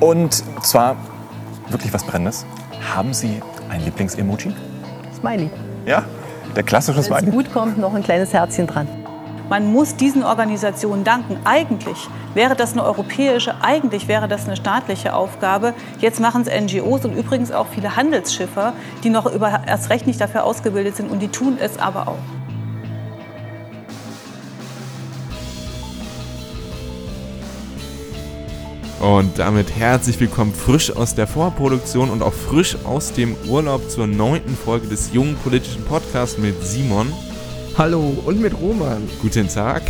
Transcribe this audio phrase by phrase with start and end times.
[0.00, 0.96] Und zwar
[1.68, 2.46] wirklich was Brennendes.
[2.94, 4.52] Haben Sie ein Lieblingsemoji?
[5.14, 5.50] Smiley.
[5.86, 6.04] Ja,
[6.56, 7.30] der klassische Wenn es Smiley.
[7.30, 8.88] gut kommt, noch ein kleines Herzchen dran.
[9.50, 11.36] Man muss diesen Organisationen danken.
[11.44, 15.74] Eigentlich wäre das eine europäische, eigentlich wäre das eine staatliche Aufgabe.
[15.98, 18.72] Jetzt machen es NGOs und übrigens auch viele Handelsschiffer,
[19.02, 22.39] die noch über, erst recht nicht dafür ausgebildet sind und die tun es aber auch.
[29.00, 34.06] Und damit herzlich willkommen frisch aus der Vorproduktion und auch frisch aus dem Urlaub zur
[34.06, 37.10] neunten Folge des jungen politischen Podcasts mit Simon.
[37.78, 39.08] Hallo und mit Roman.
[39.22, 39.82] Guten Tag.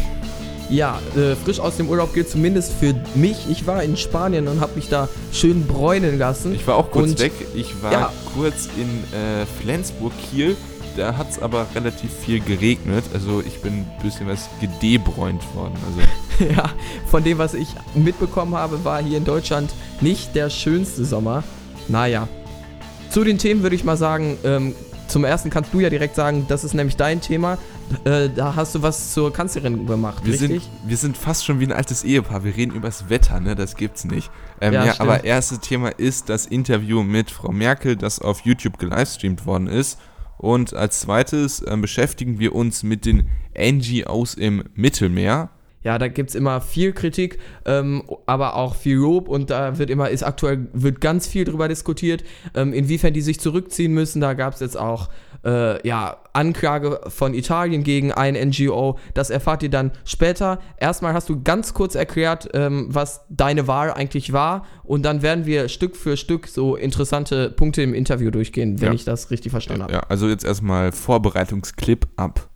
[0.68, 3.51] Ja, äh, frisch aus dem Urlaub geht zumindest für mich.
[3.51, 6.54] Ich war in Spanien und habe mich da schön bräunen lassen.
[6.54, 7.32] Ich war auch kurz Und- weg.
[7.56, 8.12] Ich war Ja.
[8.37, 8.87] kurz in
[9.18, 10.56] äh, Flensburg, Kiel.
[11.00, 13.04] Da hat es aber relativ viel geregnet.
[13.14, 15.73] Also ich bin ein bisschen was gedebräunt worden.
[15.86, 16.68] Also ja,
[17.06, 21.42] von dem, was ich mitbekommen habe, war hier in Deutschland nicht der schönste Sommer.
[21.88, 22.28] Naja.
[23.09, 24.74] Zu den Themen würde ich mal sagen, ähm,
[25.09, 27.56] zum ersten kannst du ja direkt sagen, das ist nämlich dein Thema.
[28.04, 30.65] Äh, da hast du was zur Kanzlerin gemacht, wir richtig?
[30.65, 32.45] sind, wir sind fast schon wie ein altes Ehepaar.
[32.45, 33.56] Wir reden übers Wetter, ne?
[33.56, 34.30] Das gibt's nicht.
[34.60, 38.78] Ähm, Ja, ja, aber erstes Thema ist das Interview mit Frau Merkel, das auf YouTube
[38.78, 39.98] gelivestreamt worden ist.
[40.41, 45.51] Und als zweites ähm, beschäftigen wir uns mit den NGOs im Mittelmeer.
[45.83, 50.09] Ja, da gibt's immer viel Kritik, ähm, aber auch viel Lob und da wird immer,
[50.09, 52.24] ist aktuell, wird ganz viel drüber diskutiert,
[52.55, 54.23] ähm, inwiefern die sich zurückziehen müssen.
[54.23, 55.11] Da gab's jetzt auch
[55.45, 58.99] äh, ja, Anklage von Italien gegen ein NGO.
[59.15, 60.60] Das erfahrt ihr dann später.
[60.79, 65.47] Erstmal hast du ganz kurz erklärt, ähm, was deine Wahl eigentlich war und dann werden
[65.47, 68.94] wir Stück für Stück so interessante Punkte im Interview durchgehen, wenn Ja.
[68.94, 69.93] ich das richtig verstanden habe.
[69.94, 72.50] Ja, also jetzt erstmal Vorbereitungsclip ab.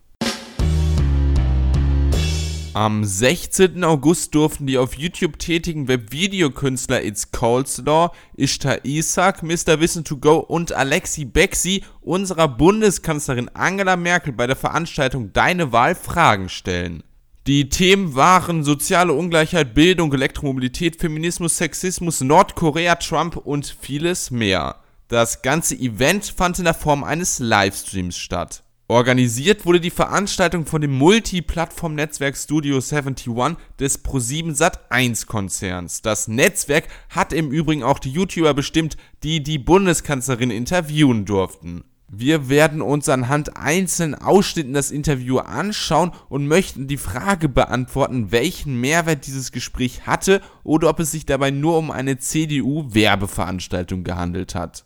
[2.75, 3.85] Am 16.
[3.85, 9.79] August durften die auf YouTube tätigen Webvideokünstler It's Coleslaw, Ishtar Isak, Mr.
[9.79, 15.95] Wissen to Go und Alexi Bexi unserer Bundeskanzlerin Angela Merkel bei der Veranstaltung Deine Wahl
[15.95, 17.03] Fragen stellen.
[17.47, 24.81] Die Themen waren soziale Ungleichheit, Bildung, Elektromobilität, Feminismus, Sexismus, Nordkorea, Trump und vieles mehr.
[25.07, 28.64] Das ganze Event fand in der Form eines Livestreams statt.
[28.87, 36.03] Organisiert wurde die Veranstaltung von dem Multiplattform-Netzwerk Studio 71 des Pro7 Sat1 Konzerns.
[36.03, 41.83] Das Netzwerk hat im Übrigen auch die YouTuber bestimmt, die die Bundeskanzlerin interviewen durften.
[42.11, 48.79] Wir werden uns anhand einzelnen Ausschnitten das Interview anschauen und möchten die Frage beantworten, welchen
[48.79, 54.85] Mehrwert dieses Gespräch hatte oder ob es sich dabei nur um eine CDU-Werbeveranstaltung gehandelt hat.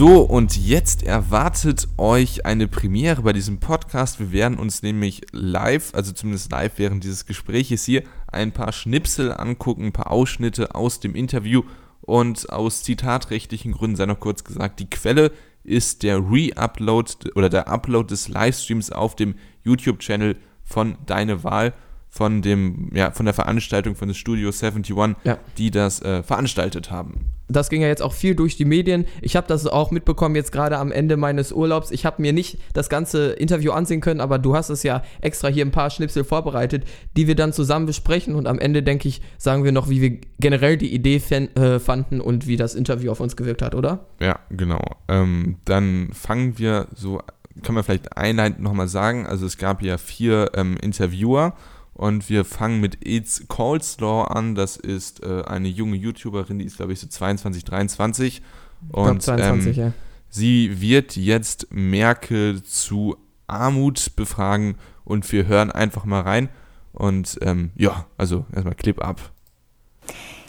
[0.00, 4.18] So, und jetzt erwartet euch eine Premiere bei diesem Podcast.
[4.18, 9.30] Wir werden uns nämlich live, also zumindest live während dieses Gespräches hier, ein paar Schnipsel
[9.30, 11.64] angucken, ein paar Ausschnitte aus dem Interview.
[12.00, 15.32] Und aus zitatrechtlichen Gründen sei noch kurz gesagt, die Quelle
[15.64, 19.34] ist der Re-Upload oder der Upload des Livestreams auf dem
[19.64, 21.74] YouTube-Channel von Deine Wahl,
[22.08, 25.36] von dem, ja, von der Veranstaltung von Studio 71, Ja.
[25.58, 27.34] die das äh, veranstaltet haben.
[27.50, 29.06] Das ging ja jetzt auch viel durch die Medien.
[29.20, 31.90] Ich habe das auch mitbekommen jetzt gerade am Ende meines Urlaubs.
[31.90, 35.48] Ich habe mir nicht das ganze Interview ansehen können, aber du hast es ja extra
[35.48, 36.84] hier ein paar Schnipsel vorbereitet,
[37.16, 40.18] die wir dann zusammen besprechen und am Ende denke ich, sagen wir noch, wie wir
[40.38, 44.06] generell die Idee äh, fanden und wie das Interview auf uns gewirkt hat, oder?
[44.20, 44.82] Ja, genau.
[45.08, 47.20] Ähm, dann fangen wir so,
[47.62, 51.54] kann man vielleicht einleitend nochmal sagen, also es gab ja vier ähm, Interviewer
[52.00, 56.78] und wir fangen mit It's Coleslaw an, das ist äh, eine junge YouTuberin, die ist
[56.78, 58.42] glaube ich so 22, 23 Ich
[58.90, 59.92] glaub, und 22, ähm, ja.
[60.30, 66.48] sie wird jetzt Merkel zu Armut befragen und wir hören einfach mal rein
[66.94, 69.20] und ähm, ja, also erstmal Clip ab.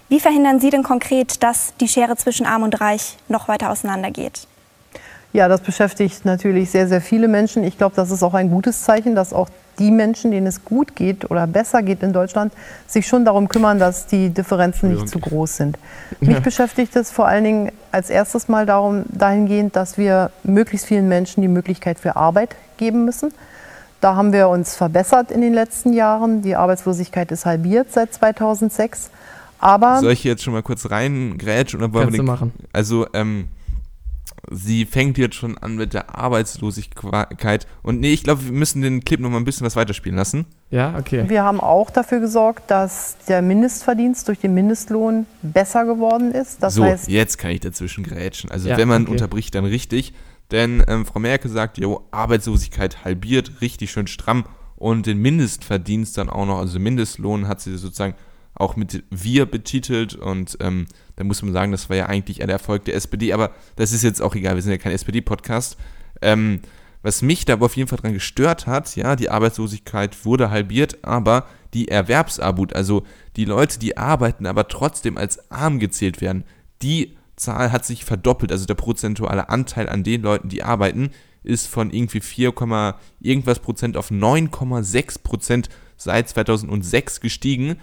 [0.08, 4.48] Wie verhindern Sie denn konkret, dass die Schere zwischen Arm und Reich noch weiter auseinandergeht?
[5.34, 7.66] Ja, das beschäftigt natürlich sehr, sehr viele Menschen.
[7.66, 10.96] Ich glaube, das ist auch ein gutes Zeichen, dass auch die Menschen, denen es gut
[10.96, 12.54] geht oder besser geht in Deutschland,
[12.88, 15.78] sich schon darum kümmern, dass die Differenzen nicht zu groß sind.
[16.20, 21.08] Mich beschäftigt es vor allen Dingen als erstes mal darum, dahingehend, dass wir möglichst vielen
[21.08, 23.34] Menschen die Möglichkeit für Arbeit geben müssen.
[24.02, 26.42] Da haben wir uns verbessert in den letzten Jahren.
[26.42, 29.12] Die Arbeitslosigkeit ist halbiert seit 2006.
[29.60, 32.52] Aber Soll ich jetzt schon mal kurz reingrätschen oder wollen Kannst wir du den, machen.
[32.74, 33.48] Also, ähm,
[34.50, 37.68] sie fängt jetzt schon an mit der Arbeitslosigkeit.
[37.84, 40.46] Und nee, ich glaube, wir müssen den Clip noch mal ein bisschen was weiterspielen lassen.
[40.70, 41.26] Ja, okay.
[41.28, 46.64] Wir haben auch dafür gesorgt, dass der Mindestverdienst durch den Mindestlohn besser geworden ist.
[46.64, 48.50] Das so, heißt, jetzt kann ich dazwischen grätschen.
[48.52, 49.12] Also, Ja, wenn man okay.
[49.12, 50.14] unterbricht, dann richtig.
[50.52, 54.46] Denn ähm, Frau Merkel sagt, jo, Arbeitslosigkeit halbiert, richtig schön stramm.
[54.76, 58.16] und den Mindestverdienst dann auch noch, also Mindestlohn hat sie sozusagen
[58.54, 62.50] auch mit wir betitelt und ähm, da muss man sagen, das war ja eigentlich der
[62.50, 65.78] Erfolg der SPD, aber das ist jetzt auch egal, wir sind ja kein SPD-Podcast.
[66.22, 66.62] Ähm,
[67.04, 71.48] was mich da auf jeden Fall dran gestört hat, ja, die Arbeitslosigkeit wurde halbiert, aber
[71.74, 73.04] die Erwerbsarmut, also
[73.36, 76.44] die Leute, die arbeiten, aber trotzdem als arm gezählt werden,
[76.82, 81.10] die Zahl hat sich verdoppelt, also der prozentuale Anteil an den Leuten, die arbeiten,
[81.44, 82.54] ist von irgendwie 4,
[83.20, 87.78] irgendwas Prozent auf 9,6 Prozent seit 2006 gestiegen.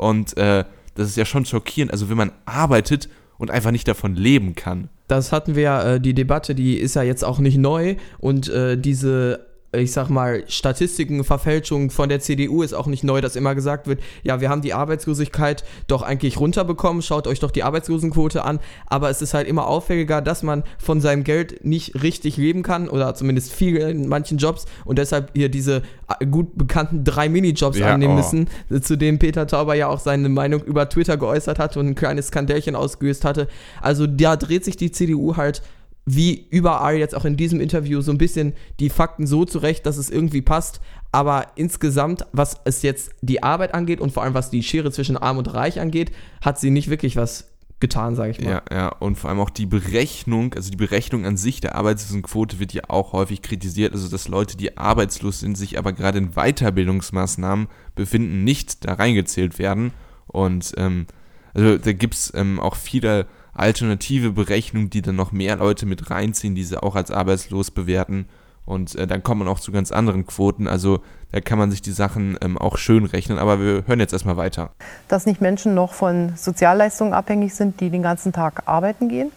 [0.00, 0.64] Und äh,
[0.94, 1.92] das ist ja schon schockierend.
[1.92, 3.08] Also wenn man arbeitet
[3.38, 4.88] und einfach nicht davon leben kann.
[5.08, 7.96] Das hatten wir ja, äh, die Debatte, die ist ja jetzt auch nicht neu.
[8.18, 13.20] Und äh, diese ich sag mal, Statistiken, Verfälschungen von der CDU ist auch nicht neu,
[13.20, 17.52] dass immer gesagt wird, ja, wir haben die Arbeitslosigkeit doch eigentlich runterbekommen, schaut euch doch
[17.52, 22.02] die Arbeitslosenquote an, aber es ist halt immer auffälliger, dass man von seinem Geld nicht
[22.02, 25.82] richtig leben kann oder zumindest viel in manchen Jobs und deshalb hier diese
[26.18, 28.16] äh, gut bekannten drei Minijobs ja, annehmen oh.
[28.16, 28.48] müssen,
[28.82, 32.28] zu denen Peter Tauber ja auch seine Meinung über Twitter geäußert hat und ein kleines
[32.28, 33.46] Skandälchen ausgelöst hatte.
[33.80, 35.62] Also da dreht sich die CDU halt
[36.06, 39.96] wie überall jetzt auch in diesem Interview so ein bisschen die Fakten so zurecht, dass
[39.96, 40.80] es irgendwie passt.
[41.12, 45.16] Aber insgesamt, was es jetzt die Arbeit angeht und vor allem was die Schere zwischen
[45.16, 47.50] Arm und Reich angeht, hat sie nicht wirklich was
[47.80, 48.50] getan, sage ich mal.
[48.50, 52.60] Ja, ja, und vor allem auch die Berechnung, also die Berechnung an sich der Arbeitslosenquote
[52.60, 56.32] wird ja auch häufig kritisiert, also dass Leute, die arbeitslos sind, sich aber gerade in
[56.32, 59.92] Weiterbildungsmaßnahmen befinden, nicht da reingezählt werden.
[60.26, 61.06] Und ähm,
[61.54, 63.26] also da gibt es ähm, auch viele
[63.60, 68.26] alternative Berechnungen, die dann noch mehr Leute mit reinziehen, diese auch als arbeitslos bewerten.
[68.66, 70.68] Und äh, dann kommt man auch zu ganz anderen Quoten.
[70.68, 71.00] Also
[71.32, 73.38] da kann man sich die Sachen ähm, auch schön rechnen.
[73.38, 74.70] Aber wir hören jetzt erstmal weiter.
[75.08, 79.32] Dass nicht Menschen noch von Sozialleistungen abhängig sind, die den ganzen Tag arbeiten gehen.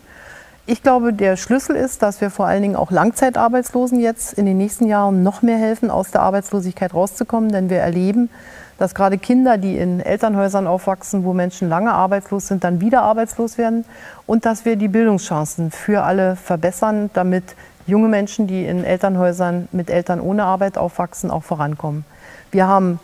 [0.66, 4.58] Ich glaube, der Schlüssel ist, dass wir vor allen Dingen auch Langzeitarbeitslosen jetzt in den
[4.58, 7.52] nächsten Jahren noch mehr helfen, aus der Arbeitslosigkeit rauszukommen.
[7.52, 8.30] Denn wir erleben,
[8.78, 13.58] dass gerade Kinder, die in Elternhäusern aufwachsen, wo Menschen lange arbeitslos sind, dann wieder arbeitslos
[13.58, 13.86] werden
[14.25, 17.44] und dass wir die Bildungschancen für alle verbessern, damit
[17.86, 22.06] junge Menschen, die in Elternhäusern mit Eltern ohne Arbeit aufwachsen, auch vorankommen.
[22.52, 23.00] Wir haben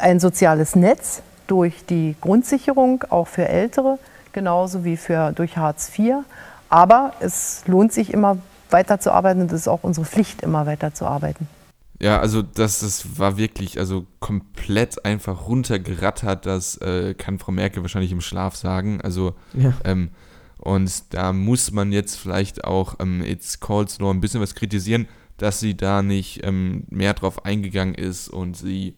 [0.00, 3.98] ein soziales Netz durch die Grundsicherung, auch für Ältere,
[4.32, 6.16] genauso wie für, durch Hartz IV.
[6.68, 8.38] Aber es lohnt sich immer
[8.70, 11.48] weiter zu arbeiten und es ist auch unsere Pflicht, immer weiter zu arbeiten.
[12.00, 16.44] Ja, also das, das war wirklich also komplett einfach runtergerattert.
[16.44, 19.00] Das äh, kann Frau Merkel wahrscheinlich im Schlaf sagen.
[19.00, 19.72] Also ja.
[19.84, 20.10] ähm,
[20.58, 25.08] und da muss man jetzt vielleicht auch ähm, It's Calls nur ein bisschen was kritisieren,
[25.36, 28.96] dass sie da nicht ähm, mehr drauf eingegangen ist und sie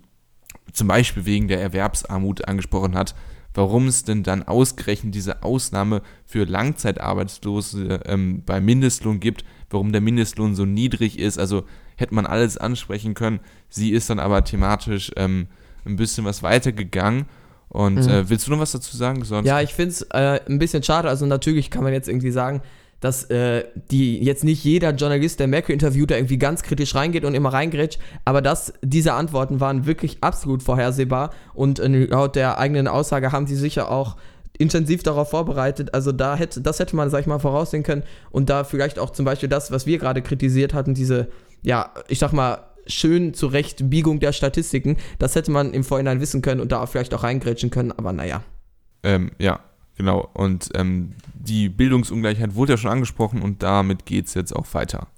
[0.72, 3.14] zum Beispiel wegen der Erwerbsarmut angesprochen hat,
[3.54, 10.00] warum es denn dann ausgerechnet diese Ausnahme für Langzeitarbeitslose ähm, bei Mindestlohn gibt, warum der
[10.00, 11.38] Mindestlohn so niedrig ist.
[11.38, 11.64] Also
[11.98, 13.40] hätte man alles ansprechen können.
[13.68, 15.48] Sie ist dann aber thematisch ähm,
[15.84, 17.26] ein bisschen was weitergegangen.
[17.68, 18.08] Und mhm.
[18.08, 19.24] äh, willst du noch was dazu sagen?
[19.24, 21.08] Sonst ja, ich finde es äh, ein bisschen schade.
[21.08, 22.62] Also natürlich kann man jetzt irgendwie sagen,
[23.00, 27.24] dass äh, die jetzt nicht jeder Journalist, der Merkel interviewt, da irgendwie ganz kritisch reingeht
[27.24, 32.88] und immer reingrätscht, aber dass diese Antworten waren wirklich absolut vorhersehbar und laut der eigenen
[32.88, 34.16] Aussage haben sie sicher auch
[34.58, 35.94] intensiv darauf vorbereitet.
[35.94, 39.10] Also da hätte, das hätte man, sag ich mal, voraussehen können und da vielleicht auch
[39.10, 41.28] zum Beispiel das, was wir gerade kritisiert hatten, diese
[41.62, 44.96] ja, ich sag mal, schön Zurechtbiegung der Statistiken.
[45.18, 48.42] Das hätte man im Vorhinein wissen können und da vielleicht auch reingrätschen können, aber naja.
[49.02, 49.60] Ähm, ja,
[49.96, 50.28] genau.
[50.34, 55.08] Und ähm, die Bildungsungleichheit wurde ja schon angesprochen und damit geht es jetzt auch weiter.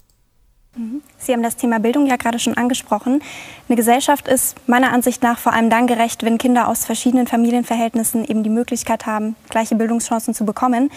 [0.75, 1.01] Mhm.
[1.17, 3.21] Sie haben das Thema Bildung ja gerade schon angesprochen.
[3.67, 8.23] Eine Gesellschaft ist meiner Ansicht nach vor allem dann gerecht, wenn Kinder aus verschiedenen Familienverhältnissen
[8.23, 10.89] eben die Möglichkeit haben, gleiche Bildungschancen zu bekommen.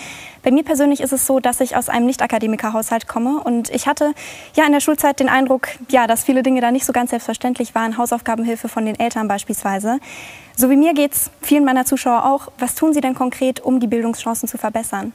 [0.44, 4.14] Bei mir persönlich ist es so, dass ich aus einem Nicht-Akademiker-Haushalt komme und ich hatte
[4.54, 7.74] ja in der Schulzeit den Eindruck, ja, dass viele Dinge da nicht so ganz selbstverständlich
[7.74, 9.98] waren, Hausaufgabenhilfe von den Eltern beispielsweise.
[10.56, 12.52] So wie mir geht es vielen meiner Zuschauer auch.
[12.58, 15.12] Was tun Sie denn konkret, um die Bildungschancen zu verbessern?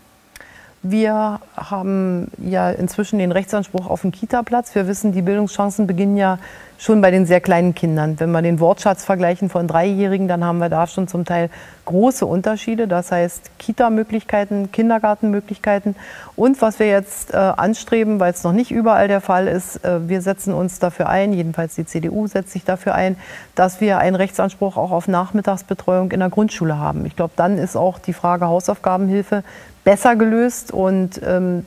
[0.82, 4.74] Wir haben ja inzwischen den Rechtsanspruch auf einen Kita-Platz.
[4.76, 6.40] Wir wissen, die Bildungschancen beginnen ja
[6.78, 8.18] schon bei den sehr kleinen Kindern.
[8.22, 11.50] Wenn wir den Wortschatz vergleichen von Dreijährigen, dann haben wir da schon zum Teil
[11.84, 12.88] große Unterschiede.
[12.88, 15.98] Das heißt Kita-Möglichkeiten, Kindergartenmöglichkeiten.
[16.38, 20.08] Und was wir jetzt äh, anstreben, weil es noch nicht überall der Fall ist, äh,
[20.08, 23.18] wir setzen uns dafür ein, jedenfalls die CDU setzt sich dafür ein,
[23.56, 27.06] dass wir einen Rechtsanspruch auch auf Nachmittagsbetreuung in der Grundschule haben.
[27.06, 29.44] Ich glaube, dann ist auch die Frage Hausaufgabenhilfe
[29.84, 31.66] besser gelöst und ähm,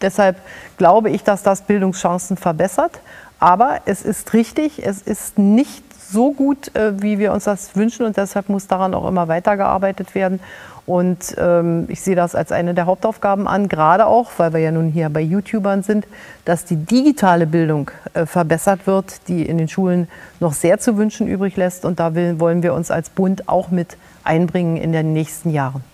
[0.00, 0.36] deshalb
[0.76, 3.00] glaube ich, dass das Bildungschancen verbessert.
[3.38, 8.06] Aber es ist richtig, es ist nicht so gut, äh, wie wir uns das wünschen
[8.06, 10.40] und deshalb muss daran auch immer weitergearbeitet werden.
[10.84, 14.72] Und ähm, ich sehe das als eine der Hauptaufgaben an, gerade auch, weil wir ja
[14.72, 16.06] nun hier bei YouTubern sind,
[16.44, 20.08] dass die digitale Bildung äh, verbessert wird, die in den Schulen
[20.40, 21.84] noch sehr zu wünschen übrig lässt.
[21.84, 25.91] Und da will, wollen wir uns als Bund auch mit einbringen in den nächsten Jahren.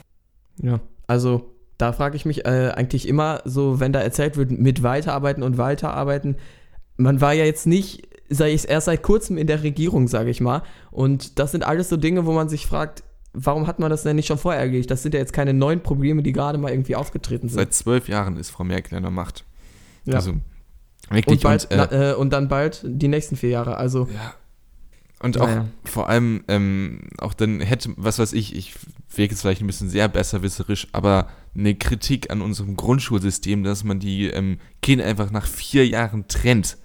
[0.63, 4.83] Ja, also da frage ich mich äh, eigentlich immer so, wenn da erzählt wird, mit
[4.83, 6.37] weiterarbeiten und weiterarbeiten.
[6.97, 10.41] Man war ja jetzt nicht, sei ich erst seit kurzem in der Regierung, sage ich
[10.41, 10.63] mal.
[10.91, 14.17] Und das sind alles so Dinge, wo man sich fragt, warum hat man das denn
[14.17, 14.91] nicht schon vorher erledigt?
[14.91, 17.59] Das sind ja jetzt keine neuen Probleme, die gerade mal irgendwie aufgetreten sind.
[17.59, 19.45] Seit zwölf Jahren ist Frau Merkel an der Macht.
[20.05, 20.15] Ja.
[20.15, 20.35] Also,
[21.11, 21.39] wirklich.
[21.39, 23.77] Und, bald, und, äh, na, äh, und dann bald die nächsten vier Jahre.
[23.77, 24.09] Also.
[24.13, 24.35] Ja.
[25.21, 25.67] Und auch Naja.
[25.85, 28.75] vor allem, ähm, auch dann hätte, was weiß ich, ich
[29.15, 33.99] wirke jetzt vielleicht ein bisschen sehr besserwisserisch, aber eine Kritik an unserem Grundschulsystem, dass man
[33.99, 36.79] die ähm, Kinder einfach nach vier Jahren trennt.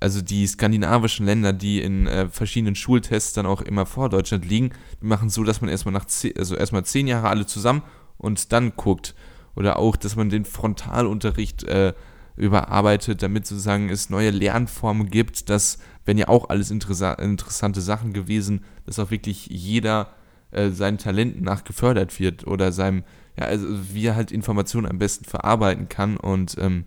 [0.00, 4.70] Also die skandinavischen Länder, die in äh, verschiedenen Schultests dann auch immer vor Deutschland liegen,
[5.00, 7.82] die machen so, dass man erstmal nach zehn, also erstmal zehn Jahre alle zusammen
[8.18, 9.14] und dann guckt.
[9.54, 11.94] Oder auch, dass man den Frontalunterricht äh,
[12.36, 18.12] überarbeitet, damit sozusagen es neue Lernformen gibt, dass, wenn ja auch alles interessa interessante Sachen
[18.12, 20.08] gewesen, dass auch wirklich jeder
[20.50, 23.04] äh, seinen Talenten nach gefördert wird oder seinem,
[23.38, 26.84] ja, also wie er halt Informationen am besten verarbeiten kann und ähm,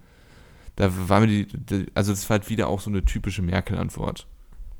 [0.75, 4.27] da war mir die, die, also das war halt wieder auch so eine typische Merkel-Antwort.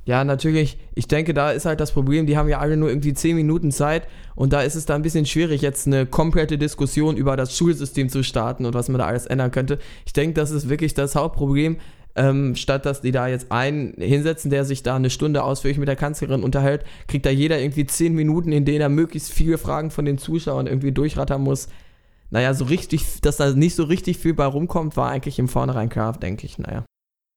[0.06, 0.77] Ja, natürlich.
[0.94, 3.72] Ich denke, da ist halt das Problem, die haben ja alle nur irgendwie 10 Minuten
[3.72, 7.58] Zeit und da ist es da ein bisschen schwierig, jetzt eine komplette Diskussion über das
[7.58, 9.80] Schulsystem zu starten und was man da alles ändern könnte.
[10.06, 11.77] Ich denke, das ist wirklich das Hauptproblem.
[12.17, 15.89] Ähm, statt dass die da jetzt einen hinsetzen, der sich da eine Stunde ausführlich mit
[15.89, 19.91] der Kanzlerin unterhält, kriegt da jeder irgendwie 10 Minuten, in denen er möglichst viele Fragen
[19.91, 21.67] von den Zuschauern irgendwie durchrattern muss.
[22.29, 25.89] Naja, so richtig, dass da nicht so richtig viel bei rumkommt, war eigentlich im Vornherein
[25.89, 26.86] klar, denke ich, naja.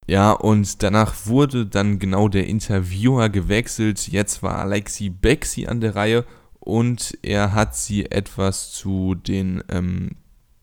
[0.07, 4.09] Ja, und danach wurde dann genau der Interviewer gewechselt.
[4.09, 6.25] Jetzt war Alexi Bexi an der Reihe
[6.61, 10.13] und er hat sie etwas zu den, ähm,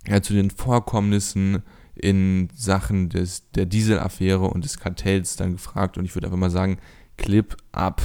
[0.08, 1.62] ja, zu den Vorkommnissen
[1.96, 5.98] in Sachen des, der Dieselaffäre und des Kartells dann gefragt.
[5.98, 6.78] Und ich würde einfach mal sagen,
[7.18, 8.02] Clip ab.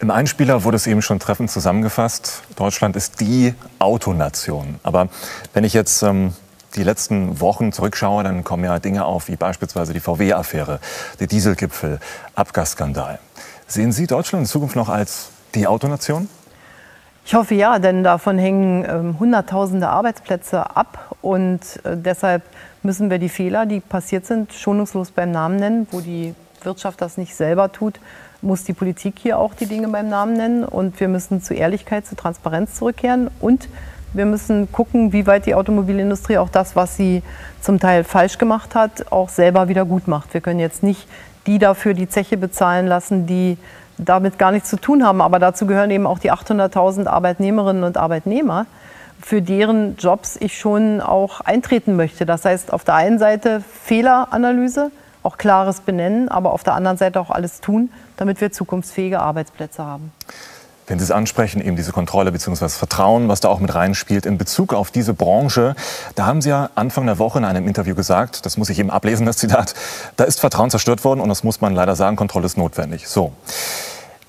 [0.00, 2.42] Im Einspieler wurde es eben schon treffend zusammengefasst.
[2.56, 4.76] Deutschland ist die Autonation.
[4.82, 5.08] Aber
[5.52, 6.32] wenn ich jetzt ähm,
[6.74, 10.80] die letzten Wochen zurückschaue, dann kommen ja Dinge auf wie beispielsweise die VW-Affäre,
[11.18, 12.00] der Dieselgipfel,
[12.34, 13.18] Abgasskandal.
[13.66, 16.28] Sehen Sie Deutschland in Zukunft noch als die Autonation?
[17.24, 22.42] Ich hoffe ja, denn davon hängen ähm, Hunderttausende Arbeitsplätze ab und äh, deshalb
[22.82, 25.86] müssen wir die Fehler, die passiert sind, schonungslos beim Namen nennen.
[25.90, 28.00] Wo die Wirtschaft das nicht selber tut,
[28.42, 32.06] muss die Politik hier auch die Dinge beim Namen nennen und wir müssen zu Ehrlichkeit,
[32.06, 33.68] zu Transparenz zurückkehren und
[34.12, 37.22] wir müssen gucken, wie weit die Automobilindustrie auch das, was sie
[37.60, 40.34] zum Teil falsch gemacht hat, auch selber wieder gut macht.
[40.34, 41.06] Wir können jetzt nicht
[41.46, 43.56] die dafür die Zeche bezahlen lassen, die
[43.98, 45.20] damit gar nichts zu tun haben.
[45.20, 48.66] Aber dazu gehören eben auch die 800.000 Arbeitnehmerinnen und Arbeitnehmer,
[49.20, 52.26] für deren Jobs ich schon auch eintreten möchte.
[52.26, 54.90] Das heißt, auf der einen Seite Fehleranalyse,
[55.22, 59.84] auch klares Benennen, aber auf der anderen Seite auch alles tun, damit wir zukunftsfähige Arbeitsplätze
[59.84, 60.12] haben.
[60.86, 62.68] Wenn Sie es ansprechen, eben diese Kontrolle bzw.
[62.68, 65.76] Vertrauen, was da auch mit reinspielt in Bezug auf diese Branche,
[66.16, 68.90] da haben Sie ja Anfang der Woche in einem Interview gesagt, das muss ich eben
[68.90, 69.74] ablesen, das Zitat,
[70.16, 73.06] da ist Vertrauen zerstört worden und das muss man leider sagen, Kontrolle ist notwendig.
[73.06, 73.32] So,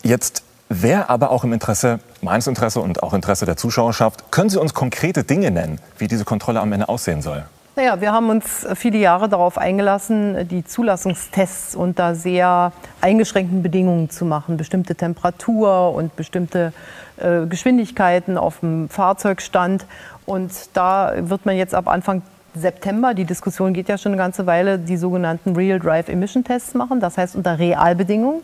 [0.04, 4.60] jetzt wäre aber auch im Interesse, meines Interesse und auch Interesse der Zuschauerschaft, können Sie
[4.60, 7.44] uns konkrete Dinge nennen, wie diese Kontrolle am Ende aussehen soll?
[7.76, 14.26] Naja, wir haben uns viele Jahre darauf eingelassen, die Zulassungstests unter sehr eingeschränkten Bedingungen zu
[14.26, 14.58] machen.
[14.58, 16.74] Bestimmte Temperatur und bestimmte
[17.18, 19.86] äh, Geschwindigkeiten auf dem Fahrzeugstand.
[20.26, 22.24] Und da wird man jetzt ab Anfang
[22.54, 26.74] September, die Diskussion geht ja schon eine ganze Weile, die sogenannten Real Drive Emission Tests
[26.74, 27.00] machen.
[27.00, 28.42] Das heißt unter Realbedingungen.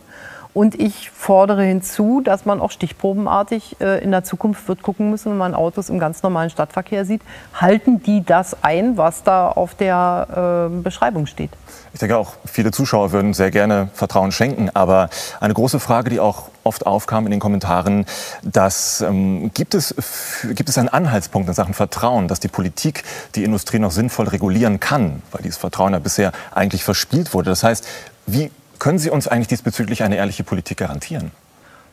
[0.57, 5.29] Und ich fordere hinzu, dass man auch stichprobenartig äh, in der Zukunft wird gucken müssen,
[5.29, 7.21] wenn man Autos im ganz normalen Stadtverkehr sieht,
[7.53, 11.51] halten die das ein, was da auf der äh, Beschreibung steht.
[11.93, 14.71] Ich denke auch, viele Zuschauer würden sehr gerne Vertrauen schenken.
[14.73, 18.07] Aber eine große Frage, die auch oft aufkam in den Kommentaren,
[18.41, 19.93] dass, ähm, gibt, es,
[20.55, 23.03] gibt es einen Anhaltspunkt in Sachen Vertrauen, dass die Politik
[23.35, 25.21] die Industrie noch sinnvoll regulieren kann?
[25.31, 27.51] Weil dieses Vertrauen ja bisher eigentlich verspielt wurde.
[27.51, 27.87] Das heißt,
[28.25, 28.49] wie
[28.79, 31.31] können Sie uns eigentlich diesbezüglich eine ehrliche Politik garantieren?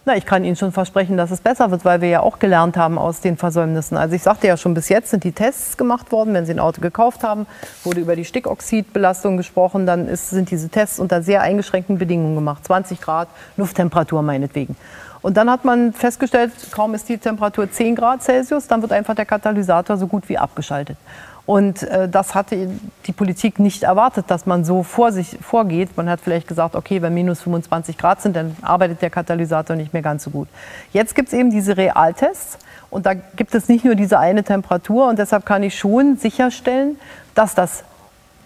[0.06, 2.76] Na, ich kann Ihnen schon versprechen, dass es besser wird, weil wir ja auch gelernt
[2.76, 3.96] haben aus den Versäumnissen.
[3.96, 6.34] Also ich sagte ja schon, bis jetzt sind die Tests gemacht worden.
[6.34, 7.46] Wenn Sie ein Auto gekauft haben,
[7.84, 9.86] wurde über die Stickoxidbelastung gesprochen.
[9.86, 12.66] Dann ist, sind diese Tests unter sehr eingeschränkten Bedingungen gemacht.
[12.66, 14.76] 20 Grad Lufttemperatur meinetwegen.
[15.24, 19.14] Und dann hat man festgestellt, kaum ist die Temperatur 10 Grad Celsius, dann wird einfach
[19.14, 20.98] der Katalysator so gut wie abgeschaltet.
[21.46, 22.68] Und äh, das hatte
[23.06, 25.96] die Politik nicht erwartet, dass man so vor sich vorgeht.
[25.96, 29.94] Man hat vielleicht gesagt, okay, wenn minus 25 Grad sind, dann arbeitet der Katalysator nicht
[29.94, 30.48] mehr ganz so gut.
[30.92, 32.58] Jetzt gibt es eben diese Realtests
[32.90, 36.98] und da gibt es nicht nur diese eine Temperatur und deshalb kann ich schon sicherstellen,
[37.34, 37.82] dass das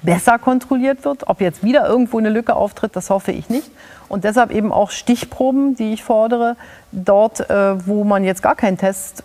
[0.03, 1.29] besser kontrolliert wird.
[1.29, 3.71] Ob jetzt wieder irgendwo eine Lücke auftritt, das hoffe ich nicht.
[4.09, 6.57] Und deshalb eben auch Stichproben, die ich fordere,
[6.93, 9.23] dort, äh, wo man jetzt gar keinen Test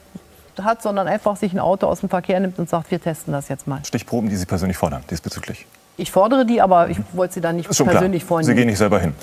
[0.61, 3.49] hat, sondern einfach sich ein Auto aus dem Verkehr nimmt und sagt, wir testen das
[3.49, 3.83] jetzt mal.
[3.85, 5.65] Stichproben, die Sie persönlich fordern, diesbezüglich?
[5.97, 8.47] Ich fordere die, aber ich wollte sie dann nicht persönlich vornehmen.
[8.47, 9.13] Sie gehen nicht selber hin.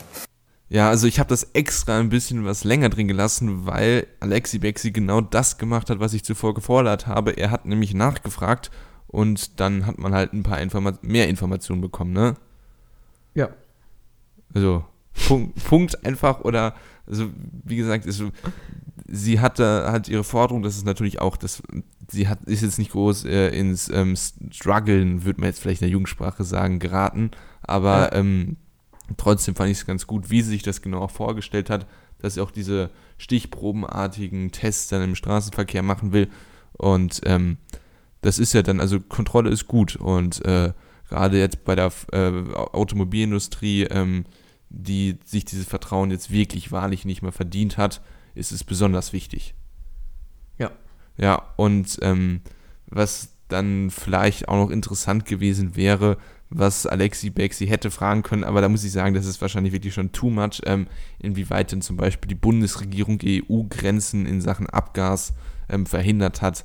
[0.68, 4.92] Ja, also ich habe das extra ein bisschen was länger drin gelassen, weil Alexi Bexi
[4.92, 7.32] genau das gemacht hat, was ich zuvor gefordert habe.
[7.32, 8.70] Er hat nämlich nachgefragt
[9.10, 12.36] und dann hat man halt ein paar Informa mehr Informationen bekommen, ne?
[13.34, 13.50] Ja.
[14.54, 14.84] Also
[15.26, 16.74] Punkt, Punkt einfach oder
[17.10, 17.28] also
[17.64, 18.30] wie gesagt, also,
[19.06, 21.62] sie hatte halt ihre Forderung, das ist natürlich auch, das,
[22.08, 24.14] sie hat, ist jetzt nicht groß äh, ins ähm,
[24.50, 28.20] Struggeln, würde man jetzt vielleicht in der Jugendsprache sagen, geraten, aber ja.
[28.20, 28.56] ähm,
[29.16, 31.86] trotzdem fand ich es ganz gut, wie sie sich das genau auch vorgestellt hat,
[32.18, 36.28] dass sie auch diese stichprobenartigen Tests dann im Straßenverkehr machen will
[36.74, 37.56] und ähm,
[38.20, 40.72] das ist ja dann, also Kontrolle ist gut und äh,
[41.08, 44.24] gerade jetzt bei der äh, Automobilindustrie ähm,
[44.70, 48.00] die sich dieses Vertrauen jetzt wirklich wahrlich nicht mehr verdient hat,
[48.34, 49.54] ist es besonders wichtig.
[50.58, 50.70] Ja.
[51.18, 52.40] Ja, und ähm,
[52.86, 56.16] was dann vielleicht auch noch interessant gewesen wäre,
[56.50, 59.92] was Alexi Bexi hätte fragen können, aber da muss ich sagen, das ist wahrscheinlich wirklich
[59.92, 60.86] schon too much, ähm,
[61.18, 65.34] inwieweit denn zum Beispiel die Bundesregierung EU-Grenzen in Sachen Abgas
[65.68, 66.64] ähm, verhindert hat.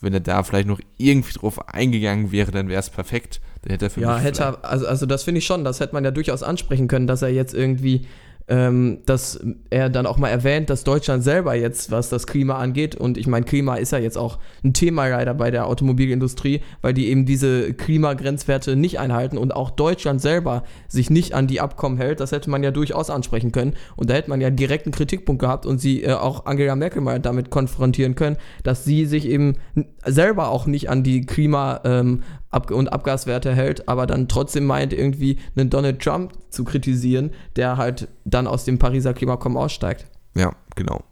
[0.00, 3.40] Wenn er da vielleicht noch irgendwie drauf eingegangen wäre, dann wäre es perfekt.
[3.64, 6.10] Der hätte für ja, hätte also, also das finde ich schon, das hätte man ja
[6.10, 8.06] durchaus ansprechen können, dass er jetzt irgendwie
[8.50, 9.40] ähm, dass
[9.70, 13.28] er dann auch mal erwähnt, dass Deutschland selber jetzt, was das Klima angeht, und ich
[13.28, 17.24] meine, Klima ist ja jetzt auch ein Thema leider bei der Automobilindustrie, weil die eben
[17.26, 22.32] diese Klimagrenzwerte nicht einhalten und auch Deutschland selber sich nicht an die Abkommen hält, das
[22.32, 23.74] hätte man ja durchaus ansprechen können.
[23.94, 27.02] Und da hätte man ja direkt einen Kritikpunkt gehabt und sie äh, auch Angela Merkel
[27.02, 29.58] mal damit konfrontieren können, dass sie sich eben
[30.04, 34.92] selber auch nicht an die Klima ähm, Ab und Abgaswerte hält, aber dann trotzdem meint,
[34.92, 40.06] irgendwie einen Donald Trump zu kritisieren, der halt dann aus dem Pariser Klimakommen aussteigt.
[40.34, 41.04] Ja, genau.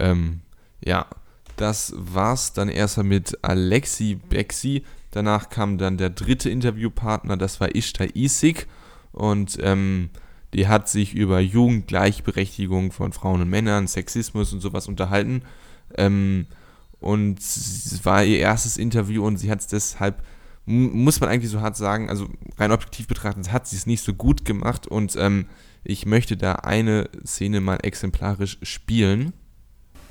[0.00, 0.40] Ähm,
[0.84, 1.06] ja,
[1.56, 4.82] das war's dann erstmal mit Alexi Bexi.
[5.12, 8.66] Danach kam dann der dritte Interviewpartner, das war Ishtar Isik.
[9.12, 10.10] Und ähm,
[10.54, 15.42] die hat sich über Jugendgleichberechtigung von Frauen und Männern, Sexismus und sowas unterhalten.
[15.96, 16.46] Ähm,
[17.00, 20.22] und es war ihr erstes Interview und sie hat es deshalb
[20.64, 24.14] muss man eigentlich so hart sagen, also rein objektiv betrachtet, hat sie es nicht so
[24.14, 25.46] gut gemacht und ähm,
[25.84, 29.32] ich möchte da eine Szene mal exemplarisch spielen.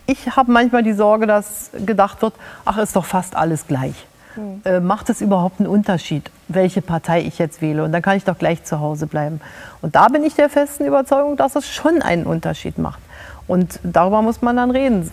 [0.07, 2.33] Ich habe manchmal die Sorge, dass gedacht wird,
[2.65, 3.95] ach, ist doch fast alles gleich.
[4.35, 4.61] Hm.
[4.65, 7.83] Äh, macht es überhaupt einen Unterschied, welche Partei ich jetzt wähle?
[7.83, 9.39] Und dann kann ich doch gleich zu Hause bleiben.
[9.81, 12.99] Und da bin ich der festen Überzeugung, dass es schon einen Unterschied macht.
[13.47, 15.09] Und darüber muss man dann reden.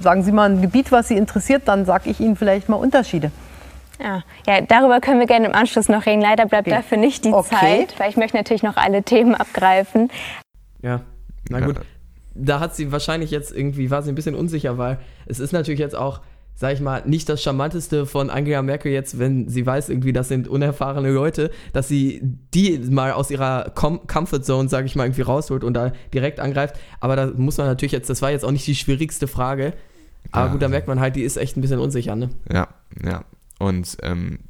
[0.00, 3.30] Sagen Sie mal ein Gebiet, was Sie interessiert, dann sage ich Ihnen vielleicht mal Unterschiede.
[3.98, 4.22] Ja.
[4.46, 6.20] ja, darüber können wir gerne im Anschluss noch reden.
[6.20, 6.76] Leider bleibt okay.
[6.76, 7.56] dafür nicht die okay.
[7.60, 10.10] Zeit, weil ich möchte natürlich noch alle Themen abgreifen.
[10.82, 11.00] Ja,
[11.48, 11.80] na gut.
[12.34, 15.80] Da hat sie wahrscheinlich jetzt irgendwie, war sie ein bisschen unsicher, weil es ist natürlich
[15.80, 16.20] jetzt auch,
[16.54, 20.28] sag ich mal, nicht das Charmanteste von Angela Merkel jetzt, wenn sie weiß, irgendwie, das
[20.28, 22.20] sind unerfahrene Leute, dass sie
[22.52, 26.38] die mal aus ihrer Com Comfort Zone, sag ich mal, irgendwie rausholt und da direkt
[26.38, 26.76] angreift.
[27.00, 29.72] Aber da muss man natürlich jetzt, das war jetzt auch nicht die schwierigste Frage.
[30.32, 30.52] Aber ja.
[30.52, 32.30] gut, da merkt man halt, die ist echt ein bisschen unsicher, ne?
[32.52, 32.68] Ja,
[33.02, 33.24] ja.
[33.58, 34.40] Und ähm,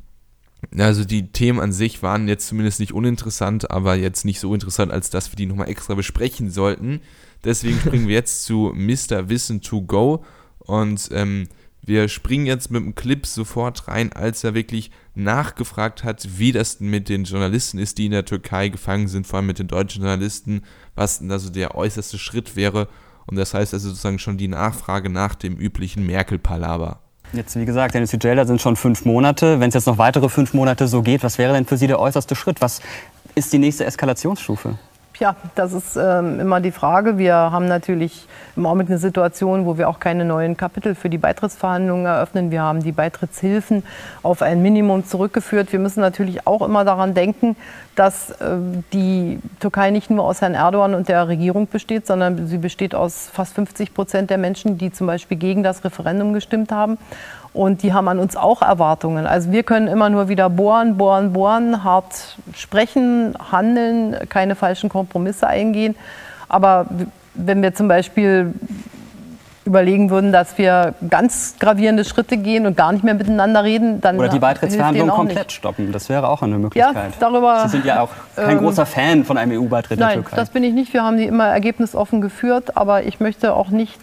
[0.76, 4.92] also die Themen an sich waren jetzt zumindest nicht uninteressant, aber jetzt nicht so interessant,
[4.92, 7.00] als dass wir die nochmal extra besprechen sollten.
[7.44, 9.28] Deswegen springen wir jetzt zu Mr.
[9.28, 10.24] Wissen to Go
[10.58, 11.48] und ähm,
[11.86, 16.78] wir springen jetzt mit dem Clip sofort rein, als er wirklich nachgefragt hat, wie das
[16.78, 19.68] denn mit den Journalisten ist, die in der Türkei gefangen sind, vor allem mit den
[19.68, 20.62] deutschen Journalisten,
[20.96, 22.88] was denn also der äußerste Schritt wäre.
[23.26, 27.05] Und das heißt also sozusagen schon die Nachfrage nach dem üblichen Merkel-Palaver.
[27.36, 29.60] Jetzt, wie gesagt, der Jail, sind schon fünf Monate.
[29.60, 32.00] Wenn es jetzt noch weitere fünf Monate so geht, was wäre denn für Sie der
[32.00, 32.62] äußerste Schritt?
[32.62, 32.80] Was
[33.34, 34.78] ist die nächste Eskalationsstufe?
[35.18, 37.16] Ja, das ist ähm, immer die Frage.
[37.16, 41.16] Wir haben natürlich im Augenblick eine Situation, wo wir auch keine neuen Kapitel für die
[41.16, 42.50] Beitrittsverhandlungen eröffnen.
[42.50, 43.82] Wir haben die Beitrittshilfen
[44.22, 45.72] auf ein Minimum zurückgeführt.
[45.72, 47.56] Wir müssen natürlich auch immer daran denken,
[47.94, 48.58] dass äh,
[48.92, 53.30] die Türkei nicht nur aus Herrn Erdogan und der Regierung besteht, sondern sie besteht aus
[53.32, 56.98] fast 50 Prozent der Menschen, die zum Beispiel gegen das Referendum gestimmt haben.
[57.56, 59.26] Und die haben an uns auch Erwartungen.
[59.26, 65.46] Also wir können immer nur wieder bohren, bohren, bohren, hart sprechen, handeln, keine falschen Kompromisse
[65.46, 65.96] eingehen.
[66.50, 66.86] Aber
[67.32, 68.52] wenn wir zum Beispiel
[69.64, 74.18] überlegen würden, dass wir ganz gravierende Schritte gehen und gar nicht mehr miteinander reden, dann
[74.18, 75.52] Oder die Beitrittsverhandlungen komplett nicht.
[75.52, 75.92] stoppen.
[75.92, 76.94] Das wäre auch eine Möglichkeit.
[76.94, 80.30] Ja, darüber, Sie sind ja auch kein ähm, großer Fan von einem EU-Beitritt der Türkei.
[80.30, 80.92] Nein, das bin ich nicht.
[80.92, 83.98] Wir haben die immer ergebnisoffen geführt, aber ich möchte auch nicht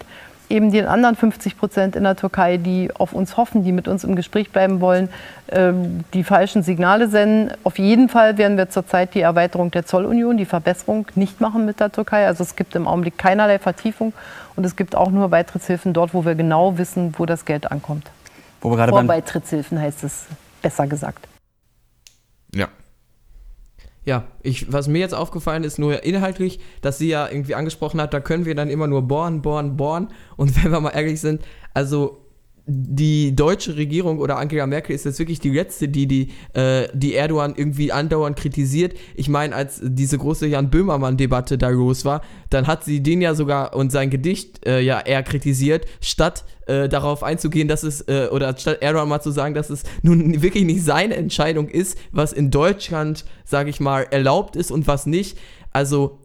[0.48, 4.04] eben den anderen 50 Prozent in der Türkei, die auf uns hoffen, die mit uns
[4.04, 5.08] im Gespräch bleiben wollen,
[5.50, 7.56] ähm, die falschen Signale senden.
[7.64, 11.80] Auf jeden Fall werden wir zurzeit die Erweiterung der Zollunion, die Verbesserung nicht machen mit
[11.80, 12.26] der Türkei.
[12.26, 14.12] Also es gibt im Augenblick keinerlei Vertiefung
[14.56, 18.10] und es gibt auch nur Beitrittshilfen dort, wo wir genau wissen, wo das Geld ankommt.
[18.60, 20.26] Wo wir gerade Vorbeitrittshilfen heißt es
[20.62, 21.26] besser gesagt.
[22.54, 22.68] Ja,
[24.04, 28.12] ja, ich, was mir jetzt aufgefallen ist, nur inhaltlich, dass sie ja irgendwie angesprochen hat,
[28.12, 30.08] da können wir dann immer nur bohren, bohren, bohren.
[30.36, 32.23] Und wenn wir mal ehrlich sind, also
[32.66, 37.14] die deutsche Regierung oder Angela Merkel ist jetzt wirklich die letzte, die die, äh, die
[37.14, 38.94] Erdogan irgendwie andauernd kritisiert.
[39.14, 43.34] Ich meine, als diese große Jan Böhmermann-Debatte da los war, dann hat sie den ja
[43.34, 48.28] sogar und sein Gedicht äh, ja eher kritisiert, statt äh, darauf einzugehen, dass es, äh,
[48.32, 52.32] oder statt Erdogan mal zu sagen, dass es nun wirklich nicht seine Entscheidung ist, was
[52.32, 55.36] in Deutschland, sage ich mal, erlaubt ist und was nicht.
[55.70, 56.20] Also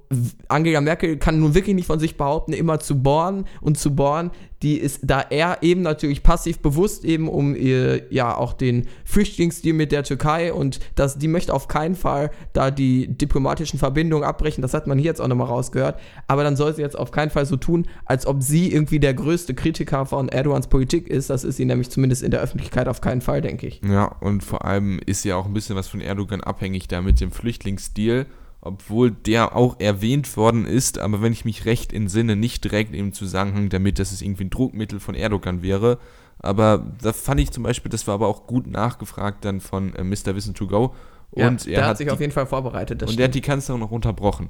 [0.48, 4.32] Angela Merkel kann nun wirklich nicht von sich behaupten, immer zu bohren und zu bohren.
[4.62, 9.74] Die ist da eher eben natürlich passiv bewusst eben um ihr, ja auch den Flüchtlingsdeal
[9.74, 14.62] mit der Türkei und das, die möchte auf keinen Fall da die diplomatischen Verbindungen abbrechen.
[14.62, 16.00] Das hat man hier jetzt auch nochmal rausgehört.
[16.28, 19.14] Aber dann soll sie jetzt auf keinen Fall so tun, als ob sie irgendwie der
[19.14, 21.30] größte Kritiker von Erdogans Politik ist.
[21.30, 23.82] Das ist sie nämlich zumindest in der Öffentlichkeit auf keinen Fall, denke ich.
[23.88, 27.22] Ja, und vor allem ist sie auch ein bisschen was von Erdogan abhängig da mit
[27.22, 28.26] dem Flüchtlingsdeal
[28.62, 33.14] obwohl der auch erwähnt worden ist, aber wenn ich mich recht entsinne, nicht direkt im
[33.14, 35.98] Zusammenhang damit, dass es irgendwie ein Druckmittel von Erdogan wäre.
[36.40, 40.04] Aber da fand ich zum Beispiel, das war aber auch gut nachgefragt dann von äh,
[40.04, 40.36] Mr.
[40.36, 40.94] Wissen to Go.
[41.32, 43.02] Und ja, er hat sich die, auf jeden Fall vorbereitet.
[43.02, 43.20] und stimmt.
[43.20, 44.50] er hat die Kanzlerin noch unterbrochen.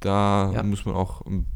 [0.00, 0.62] Da ja.
[0.62, 1.46] muss man auch ein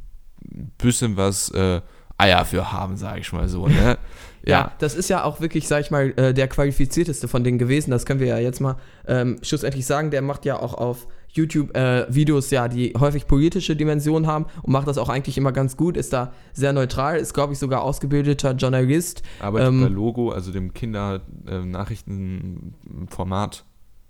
[0.78, 1.80] bisschen was äh,
[2.18, 3.66] Eier für haben, sage ich mal so.
[3.68, 3.98] Ne?
[4.46, 4.61] Ja.
[4.61, 4.72] ja.
[4.78, 7.90] das ist ja auch wirklich, sag ich mal, äh, der qualifizierteste von denen gewesen.
[7.90, 8.76] Das können wir ja jetzt mal
[9.09, 10.12] ähm, schlussendlich sagen.
[10.12, 14.88] Der macht ja auch auf YouTube-Videos, äh, ja, die häufig politische Dimensionen haben und macht
[14.88, 18.53] das auch eigentlich immer ganz gut, ist da sehr neutral, ist, glaube ich, sogar ausgebildeter
[18.53, 19.22] Journalist.
[19.40, 23.57] Arbeitet ähm, bei Logo, also dem Kindernachrichtenformat.
[23.57, 23.61] Äh,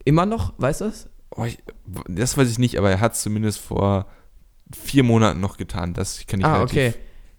[0.09, 1.11] immer noch, weißt du das?
[1.31, 1.59] Oh, ich,
[2.09, 4.07] das weiß ich nicht, aber er hat es zumindest vor
[4.73, 5.95] vier Monaten noch getan.
[5.95, 6.95] Das kann ich ah, okay.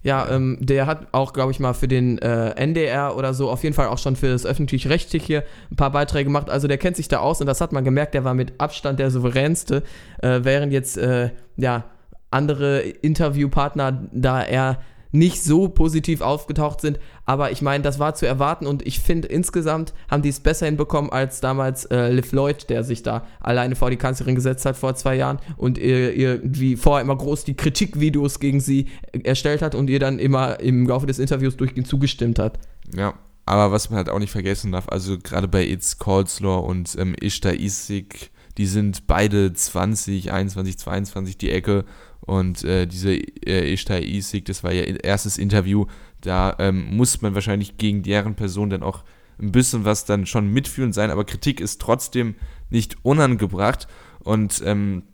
[0.08, 3.62] Ja, ähm, der hat auch, glaube ich, mal für den äh, NDR oder so, auf
[3.62, 6.48] jeden Fall auch schon für das Öffentlich-Rechtliche ein paar Beiträge gemacht.
[6.48, 8.98] Also der kennt sich da aus und das hat man gemerkt, der war mit Abstand
[9.00, 9.82] der souveränste,
[10.22, 11.84] äh, während jetzt, äh, ja,
[12.30, 14.78] andere Interviewpartner da eher
[15.12, 16.98] nicht so positiv aufgetaucht sind.
[17.24, 20.66] Aber ich meine, das war zu erwarten und ich finde, insgesamt haben die es besser
[20.66, 24.76] hinbekommen als damals äh, Liv Lloyd, der sich da alleine vor die Kanzlerin gesetzt hat
[24.76, 28.86] vor zwei Jahren und ihr, irgendwie vorher immer groß die Kritikvideos gegen sie
[29.24, 32.58] erstellt hat und ihr dann immer im Laufe des Interviews durchgehend zugestimmt hat.
[32.94, 36.96] Ja, aber was man halt auch nicht vergessen darf, also gerade bei It's Coleslaw und
[36.98, 41.84] ähm, Ishtar Isik, die sind beide 20, 21, 22 die Ecke
[42.28, 45.86] und äh, diese äh, Ishtar Isik, das war ihr erstes Interview,
[46.20, 49.02] da ähm, muss man wahrscheinlich gegen deren Person dann auch
[49.40, 52.34] ein bisschen was dann schon mitfühlend sein, aber Kritik ist trotzdem
[52.68, 53.88] nicht unangebracht.
[54.18, 55.04] Und ähm,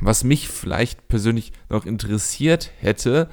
[0.00, 3.28] was mich vielleicht persönlich noch interessiert hätte,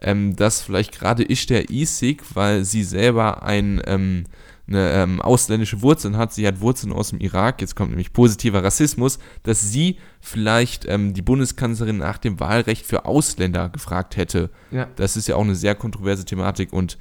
[0.00, 4.24] ähm, dass vielleicht gerade der Isik, weil sie selber ein ähm,
[4.66, 8.64] eine ähm, ausländische Wurzeln hat, sie hat Wurzeln aus dem Irak, jetzt kommt nämlich positiver
[8.64, 14.50] Rassismus, dass sie vielleicht ähm, die Bundeskanzlerin nach dem Wahlrecht für Ausländer gefragt hätte.
[14.70, 14.88] Ja.
[14.96, 16.98] Das ist ja auch eine sehr kontroverse Thematik und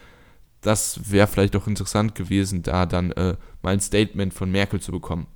[0.62, 4.92] das wäre vielleicht auch interessant gewesen, da dann äh, mal ein Statement von Merkel zu
[4.92, 5.28] bekommen.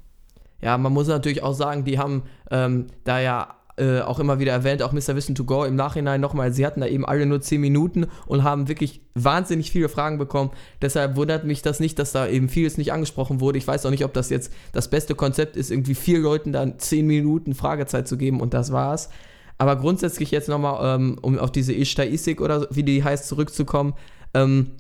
[0.62, 4.52] Ja, man muss natürlich auch sagen, die haben ähm, da ja äh, auch immer wieder
[4.52, 5.16] erwähnt, auch Mr.
[5.16, 8.44] Wissen to Go im Nachhinein nochmal, sie hatten da eben alle nur 10 Minuten und
[8.44, 10.52] haben wirklich wahnsinnig viele Fragen bekommen.
[10.82, 13.58] Deshalb wundert mich das nicht, dass da eben vieles nicht angesprochen wurde.
[13.58, 16.80] Ich weiß auch nicht, ob das jetzt das beste Konzept ist, irgendwie vier Leuten dann
[16.80, 19.10] 10 Minuten Fragezeit zu geben und das war's.
[19.58, 23.94] Aber grundsätzlich jetzt nochmal, ähm, um auf diese Ishtar Isik oder wie die heißt, zurückzukommen.
[24.34, 24.72] Ähm,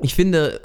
[0.00, 0.60] ich finde,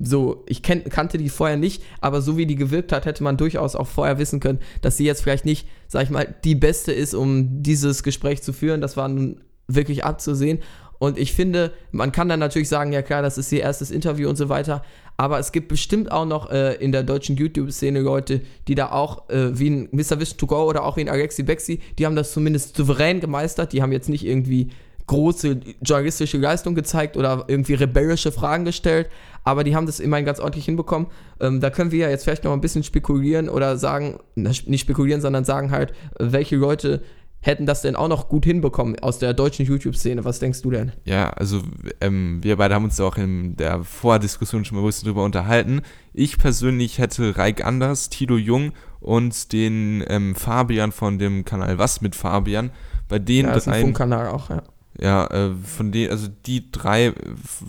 [0.00, 3.36] so, ich kenn, kannte die vorher nicht, aber so wie die gewirkt hat, hätte man
[3.36, 6.92] durchaus auch vorher wissen können, dass sie jetzt vielleicht nicht, sag ich mal, die beste
[6.92, 8.80] ist, um dieses Gespräch zu führen.
[8.80, 10.60] Das war nun wirklich abzusehen.
[10.98, 14.28] Und ich finde, man kann dann natürlich sagen, ja klar, das ist ihr erstes Interview
[14.28, 14.82] und so weiter.
[15.16, 19.28] Aber es gibt bestimmt auch noch äh, in der deutschen YouTube-Szene Leute, die da auch,
[19.28, 20.20] äh, wie ein Mr.
[20.20, 23.72] Wish to Go oder auch wie ein Alexi Bexi, die haben das zumindest souverän gemeistert.
[23.74, 24.70] Die haben jetzt nicht irgendwie
[25.10, 29.08] große journalistische Leistung gezeigt oder irgendwie rebellische Fragen gestellt,
[29.42, 31.08] aber die haben das immerhin ganz ordentlich hinbekommen.
[31.40, 35.20] Ähm, da können wir ja jetzt vielleicht noch ein bisschen spekulieren oder sagen, nicht spekulieren,
[35.20, 37.02] sondern sagen halt, welche Leute
[37.40, 40.24] hätten das denn auch noch gut hinbekommen aus der deutschen YouTube-Szene.
[40.24, 40.92] Was denkst du denn?
[41.04, 41.60] Ja, also
[42.00, 45.80] ähm, wir beide haben uns auch in der Vordiskussion schon mal ein bisschen drüber unterhalten.
[46.12, 52.00] Ich persönlich hätte Reik Anders, Tilo Jung und den ähm, Fabian von dem Kanal Was
[52.00, 52.70] mit Fabian.
[53.08, 54.62] Bei denen ja, das ist ein Funkkanal auch, ja.
[55.00, 57.14] Ja, äh, von denen, also die drei,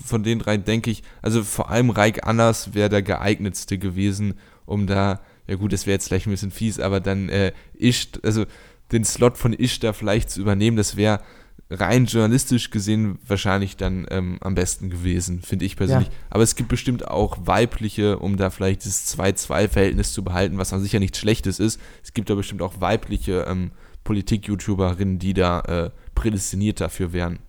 [0.05, 4.33] von den drei denke ich, also vor allem Reik Anders wäre der geeignetste gewesen,
[4.65, 8.19] um da, ja gut, das wäre jetzt vielleicht ein bisschen fies, aber dann äh, Ischt,
[8.23, 8.45] also
[8.91, 11.21] den Slot von Ishtar vielleicht zu übernehmen, das wäre
[11.69, 16.09] rein journalistisch gesehen wahrscheinlich dann ähm, am besten gewesen, finde ich persönlich.
[16.09, 16.13] Ja.
[16.29, 20.81] Aber es gibt bestimmt auch weibliche, um da vielleicht das 2-2-Verhältnis zu behalten, was an
[20.81, 21.79] sich ja nichts Schlechtes ist.
[22.03, 23.71] Es gibt da bestimmt auch weibliche ähm,
[24.03, 25.89] Politik-YouTuberinnen, die da äh,
[26.21, 27.39] prädestiniert dafür wären.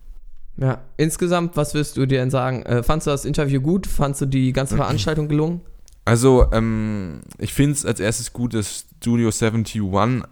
[0.57, 2.63] Ja, insgesamt, was wirst du dir denn sagen?
[2.63, 3.87] Äh, fandst du das Interview gut?
[3.87, 5.61] Fandst du die ganze Veranstaltung gelungen?
[6.05, 9.81] Also, ähm, ich finde es als erstes gut, dass Studio 71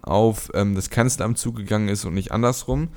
[0.02, 2.88] auf ähm, das Kanzleramt zugegangen ist und nicht andersrum.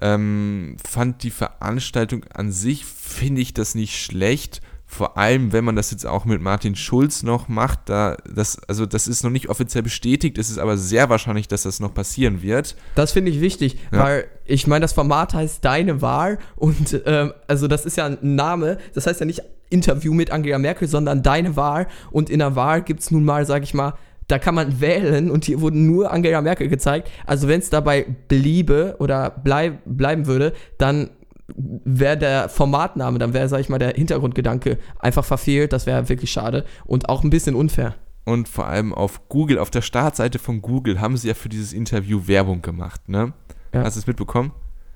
[0.00, 4.62] Ähm, fand die Veranstaltung an sich, finde ich das nicht schlecht.
[4.92, 8.84] Vor allem, wenn man das jetzt auch mit Martin Schulz noch macht, da das, also
[8.84, 12.42] das ist noch nicht offiziell bestätigt, es ist aber sehr wahrscheinlich, dass das noch passieren
[12.42, 12.76] wird.
[12.94, 14.04] Das finde ich wichtig, ja.
[14.04, 18.18] weil ich meine, das Format heißt Deine Wahl und ähm, also das ist ja ein
[18.20, 21.86] Name, das heißt ja nicht Interview mit Angela Merkel, sondern deine Wahl.
[22.10, 23.94] Und in der Wahl gibt es nun mal, sag ich mal,
[24.28, 27.10] da kann man wählen und hier wurde nur Angela Merkel gezeigt.
[27.26, 31.08] Also wenn es dabei bliebe oder bleib, bleiben würde, dann
[31.56, 35.72] wäre der Formatname, dann wäre, sag ich mal, der Hintergrundgedanke einfach verfehlt.
[35.72, 37.94] Das wäre wirklich schade und auch ein bisschen unfair.
[38.24, 41.72] Und vor allem auf Google, auf der Startseite von Google haben sie ja für dieses
[41.72, 43.32] Interview Werbung gemacht, ne?
[43.74, 43.82] Ja.
[43.82, 44.52] Hast du es mitbekommen?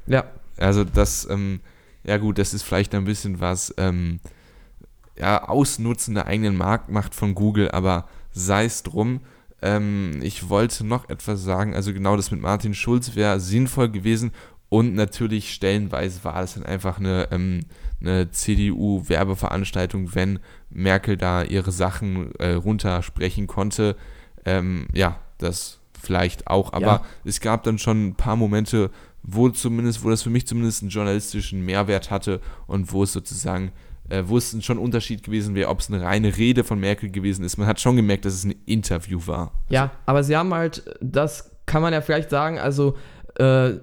[0.06, 0.24] Ja.
[0.58, 1.60] Also das, ähm,
[2.04, 4.20] ja gut, das ist vielleicht ein bisschen was, ähm,
[5.18, 9.20] ja, Ausnutzen der eigenen Marktmacht von Google, aber sei es drum.
[9.62, 14.32] Ähm, ich wollte noch etwas sagen, also genau das mit Martin Schulz wäre sinnvoll gewesen
[14.68, 17.60] und natürlich stellenweise war das dann einfach eine, ähm,
[18.00, 23.96] eine CDU-Werbeveranstaltung, wenn Merkel da ihre Sachen äh, runtersprechen konnte.
[24.44, 27.04] Ähm, ja, das vielleicht auch, aber ja.
[27.24, 28.90] es gab dann schon ein paar Momente,
[29.22, 33.72] wo zumindest, wo das für mich zumindest einen journalistischen Mehrwert hatte und wo es sozusagen
[34.08, 37.10] äh, wo es schon ein Unterschied gewesen wäre, ob es eine reine Rede von Merkel
[37.10, 37.56] gewesen ist.
[37.56, 39.52] Man hat schon gemerkt, dass es ein Interview war.
[39.68, 42.96] Ja, aber sie haben halt, das kann man ja vielleicht sagen, also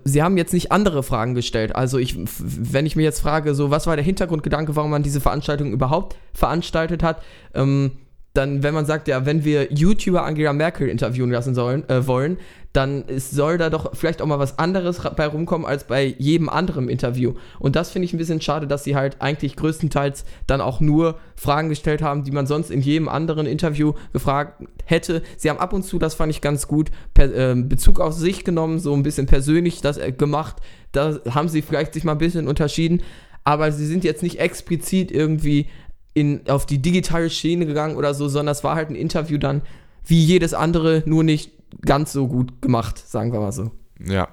[0.03, 1.75] sie haben jetzt nicht andere Fragen gestellt.
[1.75, 5.21] Also ich, wenn ich mir jetzt frage, so was war der Hintergrundgedanke, warum man diese
[5.21, 7.21] Veranstaltung überhaupt veranstaltet hat,
[7.53, 7.91] ähm,
[8.33, 12.37] dann, wenn man sagt, ja, wenn wir YouTuber Angela Merkel interviewen lassen sollen, äh, wollen,
[12.73, 16.49] dann ist, soll da doch vielleicht auch mal was anderes bei rumkommen als bei jedem
[16.49, 17.35] anderen Interview.
[17.59, 21.19] Und das finde ich ein bisschen schade, dass sie halt eigentlich größtenteils dann auch nur
[21.35, 25.21] Fragen gestellt haben, die man sonst in jedem anderen Interview gefragt hätte.
[25.37, 28.43] Sie haben ab und zu, das fand ich ganz gut, per, äh, Bezug auf sich
[28.43, 30.55] genommen, so ein bisschen persönlich das äh, gemacht.
[30.91, 33.03] Da haben sie vielleicht sich mal ein bisschen unterschieden.
[33.45, 35.67] Aber sie sind jetzt nicht explizit irgendwie
[36.13, 39.62] in, auf die digitale Schiene gegangen oder so, sondern es war halt ein Interview dann
[40.06, 43.71] wie jedes andere, nur nicht ganz so gut gemacht, sagen wir mal so.
[43.99, 44.28] Ja.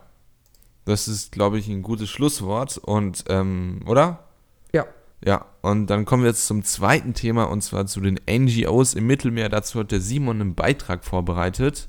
[0.85, 2.79] Das ist, glaube ich, ein gutes Schlusswort.
[2.79, 4.25] Und, ähm, oder?
[4.73, 4.87] Ja.
[5.25, 9.07] Ja, und dann kommen wir jetzt zum zweiten Thema und zwar zu den NGOs im
[9.07, 9.49] Mittelmeer.
[9.49, 11.89] Dazu hat der Simon einen Beitrag vorbereitet.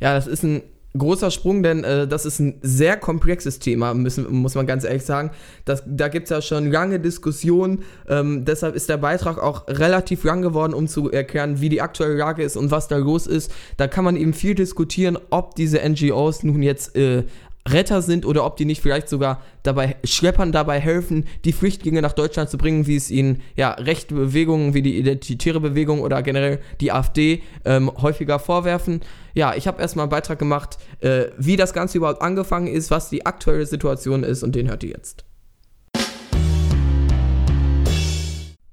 [0.00, 0.62] Ja, das ist ein
[0.96, 5.04] großer Sprung, denn äh, das ist ein sehr komplexes Thema, müssen, muss man ganz ehrlich
[5.04, 5.30] sagen.
[5.64, 7.82] Das, da gibt es ja schon lange Diskussionen.
[8.08, 12.14] Ähm, deshalb ist der Beitrag auch relativ lang geworden, um zu erklären, wie die aktuelle
[12.14, 13.52] Lage ist und was da los ist.
[13.76, 17.24] Da kann man eben viel diskutieren, ob diese NGOs nun jetzt äh,
[17.68, 22.12] Retter sind oder ob die nicht vielleicht sogar dabei Schleppern dabei helfen, die Flüchtlinge nach
[22.12, 26.60] Deutschland zu bringen, wie es ihnen ja rechte Bewegungen wie die Identitäre Bewegung oder generell
[26.80, 29.00] die AfD ähm, häufiger vorwerfen.
[29.32, 33.08] Ja, ich habe erstmal einen Beitrag gemacht, äh, wie das Ganze überhaupt angefangen ist, was
[33.08, 35.24] die aktuelle Situation ist und den hört ihr jetzt.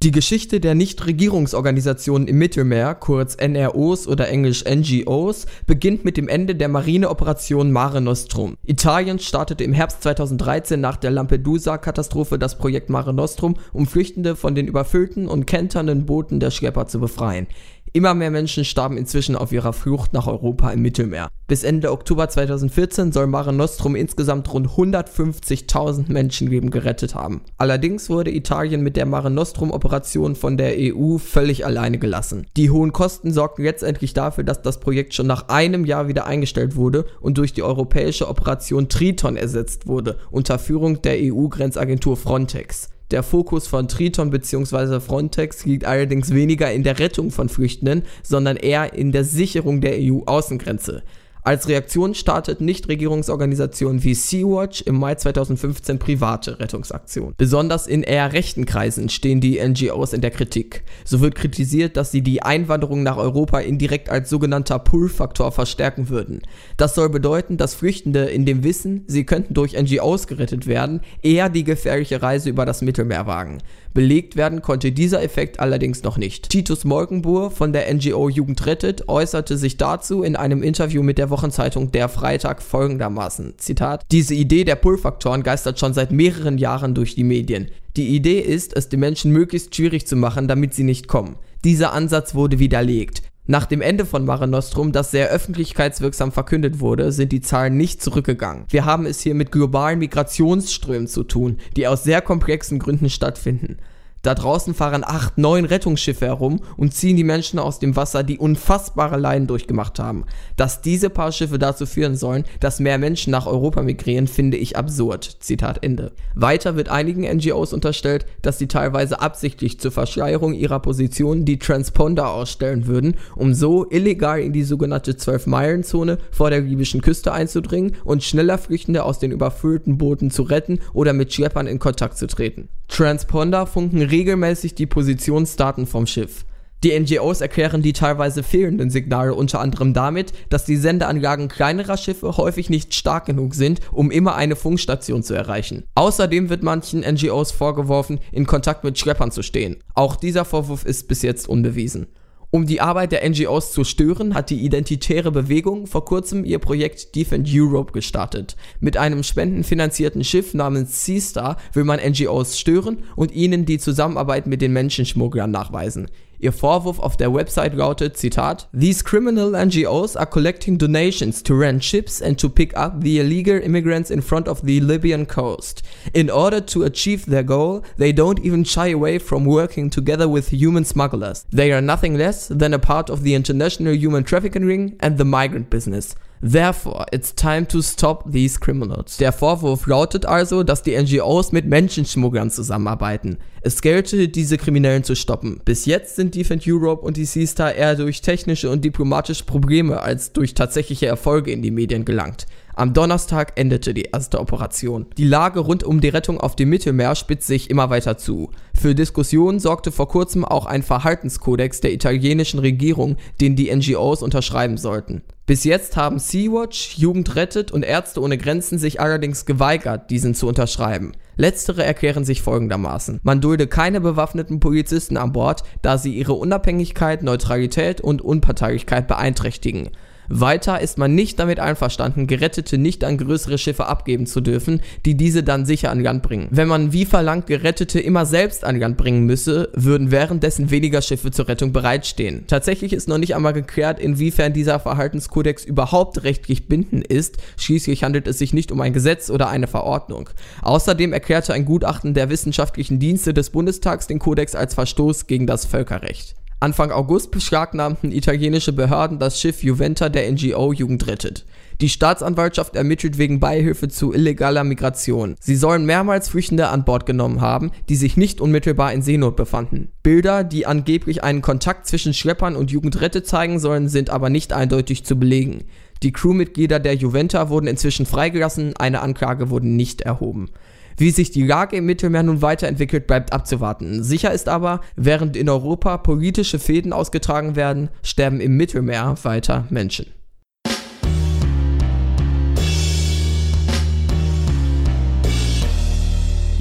[0.04, 6.56] Die Geschichte der Nichtregierungsorganisationen im Mittelmeer, kurz NROs oder englisch NGOs, beginnt mit dem Ende
[6.56, 8.58] der Marineoperation Mare Nostrum.
[8.66, 14.56] Italien startete im Herbst 2013 nach der Lampedusa-Katastrophe das Projekt Mare Nostrum, um Flüchtende von
[14.56, 17.46] den überfüllten und kenternden Booten der Schlepper zu befreien.
[17.94, 21.28] Immer mehr Menschen starben inzwischen auf ihrer Flucht nach Europa im Mittelmeer.
[21.48, 27.42] Bis Ende Oktober 2014 soll Mare Nostrum insgesamt rund 150.000 Menschenleben gerettet haben.
[27.58, 32.48] Allerdings wurde Italien mit der Mare Nostrum Operation von der EU völlig alleine gelassen.
[32.56, 36.78] Die hohen Kosten sorgten letztendlich dafür, dass das Projekt schon nach einem Jahr wieder eingestellt
[36.78, 42.91] wurde und durch die europäische Operation Triton ersetzt wurde, unter Führung der EU-Grenzagentur Frontex.
[43.12, 45.02] Der Fokus von Triton bzw.
[45.02, 49.96] Frontex liegt allerdings weniger in der Rettung von Flüchtenden, sondern eher in der Sicherung der
[50.00, 51.04] EU-Außengrenze.
[51.44, 57.34] Als Reaktion startet Nichtregierungsorganisationen wie Sea-Watch im Mai 2015 private Rettungsaktionen.
[57.36, 60.84] Besonders in eher rechten Kreisen stehen die NGOs in der Kritik.
[61.04, 66.44] So wird kritisiert, dass sie die Einwanderung nach Europa indirekt als sogenannter Pull-Faktor verstärken würden.
[66.78, 71.50] Das soll bedeuten, dass Flüchtende in dem Wissen, sie könnten durch NGOs gerettet werden, eher
[71.50, 73.64] die gefährliche Reise über das Mittelmeer wagen.
[73.96, 76.50] Belegt werden konnte dieser Effekt allerdings noch nicht.
[76.50, 81.31] Titus Molkenbuhr von der NGO Jugend rettet äußerte sich dazu in einem Interview mit der
[81.32, 87.16] Wochenzeitung Der Freitag folgendermaßen: Zitat: Diese Idee der Pull-Faktoren geistert schon seit mehreren Jahren durch
[87.16, 87.70] die Medien.
[87.98, 91.38] Die Idee ist, es den Menschen möglichst schwierig zu machen, damit sie nicht kommen.
[91.64, 93.24] Dieser Ansatz wurde widerlegt.
[93.48, 98.02] Nach dem Ende von Mare Nostrum, das sehr öffentlichkeitswirksam verkündet wurde, sind die Zahlen nicht
[98.02, 98.66] zurückgegangen.
[98.70, 103.78] Wir haben es hier mit globalen Migrationsströmen zu tun, die aus sehr komplexen Gründen stattfinden.
[104.22, 108.38] Da draußen fahren acht, neun Rettungsschiffe herum und ziehen die Menschen aus dem Wasser, die
[108.38, 110.26] unfassbare Leiden durchgemacht haben.
[110.58, 114.78] Dass diese paar Schiffe dazu führen sollen, dass mehr Menschen nach Europa migrieren, finde ich
[114.78, 115.38] absurd.
[115.40, 116.12] Zitat Ende.
[116.36, 122.30] Weiter wird einigen NGOs unterstellt, dass sie teilweise absichtlich zur Verschleierung ihrer Position die Transponder
[122.30, 128.24] ausstellen würden, um so illegal in die sogenannte 12-Meilen-Zone vor der libyschen Küste einzudringen und
[128.24, 132.70] schneller Flüchtende aus den überfüllten Booten zu retten oder mit Schleppern in Kontakt zu treten.
[132.88, 136.46] Transponder funken regelmäßig die Positionsdaten vom Schiff.
[136.84, 142.38] Die NGOs erklären die teilweise fehlenden Signale unter anderem damit, dass die Sendeanlagen kleinerer Schiffe
[142.38, 145.84] häufig nicht stark genug sind, um immer eine Funkstation zu erreichen.
[145.94, 149.78] Außerdem wird manchen NGOs vorgeworfen, in Kontakt mit Schleppern zu stehen.
[149.94, 152.08] Auch dieser Vorwurf ist bis jetzt unbewiesen.
[152.54, 157.16] Um die Arbeit der NGOs zu stören, hat die Identitäre Bewegung vor kurzem ihr Projekt
[157.16, 158.58] Defend Europe gestartet.
[158.82, 164.62] Mit einem spendenfinanzierten Schiff namens Seastar will man NGOs stören und ihnen die Zusammenarbeit mit
[164.62, 166.10] den Menschenschmugglern nachweisen.
[166.42, 171.84] Ihr Vorwurf auf der Website lautet, Zitat, These criminal NGOs are collecting donations to rent
[171.84, 175.84] ships and to pick up the illegal immigrants in front of the Libyan coast.
[176.14, 180.50] In order to achieve their goal, they don't even shy away from working together with
[180.50, 181.46] human smugglers.
[181.52, 185.26] They are nothing less than a part of the international human trafficking ring and the
[185.26, 186.16] migrant business.
[186.44, 189.18] Therefore, it's time to stop these criminals.
[189.18, 193.38] Der Vorwurf lautet also, dass die NGOs mit Menschenschmugglern zusammenarbeiten.
[193.62, 195.62] Es gelte, diese Kriminellen zu stoppen.
[195.64, 200.34] Bis jetzt sind Defend Europe und die Seastar eher durch technische und diplomatische Probleme als
[200.34, 202.48] durch tatsächliche Erfolge in die Medien gelangt.
[202.74, 205.06] Am Donnerstag endete die erste Operation.
[205.18, 208.50] Die Lage rund um die Rettung auf dem Mittelmeer spitzt sich immer weiter zu.
[208.74, 214.78] Für Diskussionen sorgte vor kurzem auch ein Verhaltenskodex der italienischen Regierung, den die NGOs unterschreiben
[214.78, 215.22] sollten.
[215.52, 220.48] Bis jetzt haben Sea-Watch, Jugend rettet und Ärzte ohne Grenzen sich allerdings geweigert, diesen zu
[220.48, 221.12] unterschreiben.
[221.36, 223.20] Letztere erklären sich folgendermaßen.
[223.22, 229.90] Man dulde keine bewaffneten Polizisten an Bord, da sie ihre Unabhängigkeit, Neutralität und Unparteilichkeit beeinträchtigen.
[230.34, 235.16] Weiter ist man nicht damit einverstanden, Gerettete nicht an größere Schiffe abgeben zu dürfen, die
[235.16, 236.48] diese dann sicher an Land bringen.
[236.52, 241.32] Wenn man wie verlangt Gerettete immer selbst an Land bringen müsse, würden währenddessen weniger Schiffe
[241.32, 242.46] zur Rettung bereitstehen.
[242.48, 247.38] Tatsächlich ist noch nicht einmal geklärt, inwiefern dieser Verhaltenskodex überhaupt rechtlich bindend ist.
[247.58, 250.30] Schließlich handelt es sich nicht um ein Gesetz oder eine Verordnung.
[250.62, 255.66] Außerdem erklärte ein Gutachten der wissenschaftlichen Dienste des Bundestags den Kodex als Verstoß gegen das
[255.66, 256.36] Völkerrecht.
[256.64, 261.44] Anfang August beschlagnahmten italienische Behörden das Schiff Juventa der NGO Jugend rettet.
[261.82, 265.36] Die Staatsanwaltschaft ermittelt wegen Beihilfe zu illegaler Migration.
[265.40, 269.92] Sie sollen mehrmals Flüchtende an Bord genommen haben, die sich nicht unmittelbar in Seenot befanden.
[270.04, 275.04] Bilder, die angeblich einen Kontakt zwischen Schleppern und Jugendrette zeigen sollen, sind aber nicht eindeutig
[275.04, 275.64] zu belegen.
[276.04, 280.52] Die Crewmitglieder der Juventa wurden inzwischen freigelassen, eine Anklage wurde nicht erhoben.
[280.98, 284.04] Wie sich die Lage im Mittelmeer nun weiterentwickelt, bleibt abzuwarten.
[284.04, 290.08] Sicher ist aber, während in Europa politische Fäden ausgetragen werden, sterben im Mittelmeer weiter Menschen.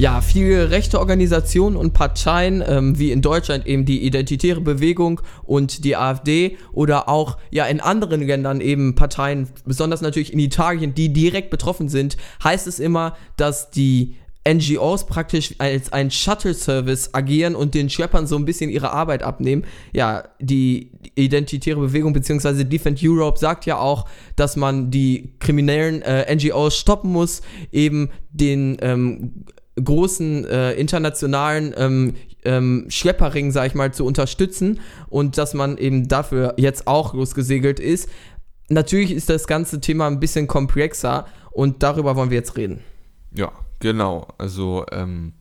[0.01, 5.85] Ja, viele rechte Organisationen und Parteien, ähm, wie in Deutschland eben die Identitäre Bewegung und
[5.85, 11.13] die AfD oder auch ja in anderen Ländern eben Parteien, besonders natürlich in Italien, die
[11.13, 14.17] direkt betroffen sind, heißt es immer, dass die
[14.49, 19.67] NGOs praktisch als ein Shuttle-Service agieren und den Schleppern so ein bisschen ihre Arbeit abnehmen.
[19.93, 22.65] Ja, die identitäre Bewegung bzw.
[22.65, 28.79] Defend Europe sagt ja auch, dass man die kriminellen äh, NGOs stoppen muss, eben den
[28.81, 29.45] ähm,
[29.83, 36.09] großen äh, internationalen ähm, ähm, Schlepperring, sag ich mal, zu unterstützen und dass man eben
[36.09, 38.09] dafür jetzt auch losgesegelt ist.
[38.69, 42.81] Natürlich ist das ganze Thema ein bisschen komplexer und darüber wollen wir jetzt reden.
[43.35, 45.33] Ja, Genau, also ähm,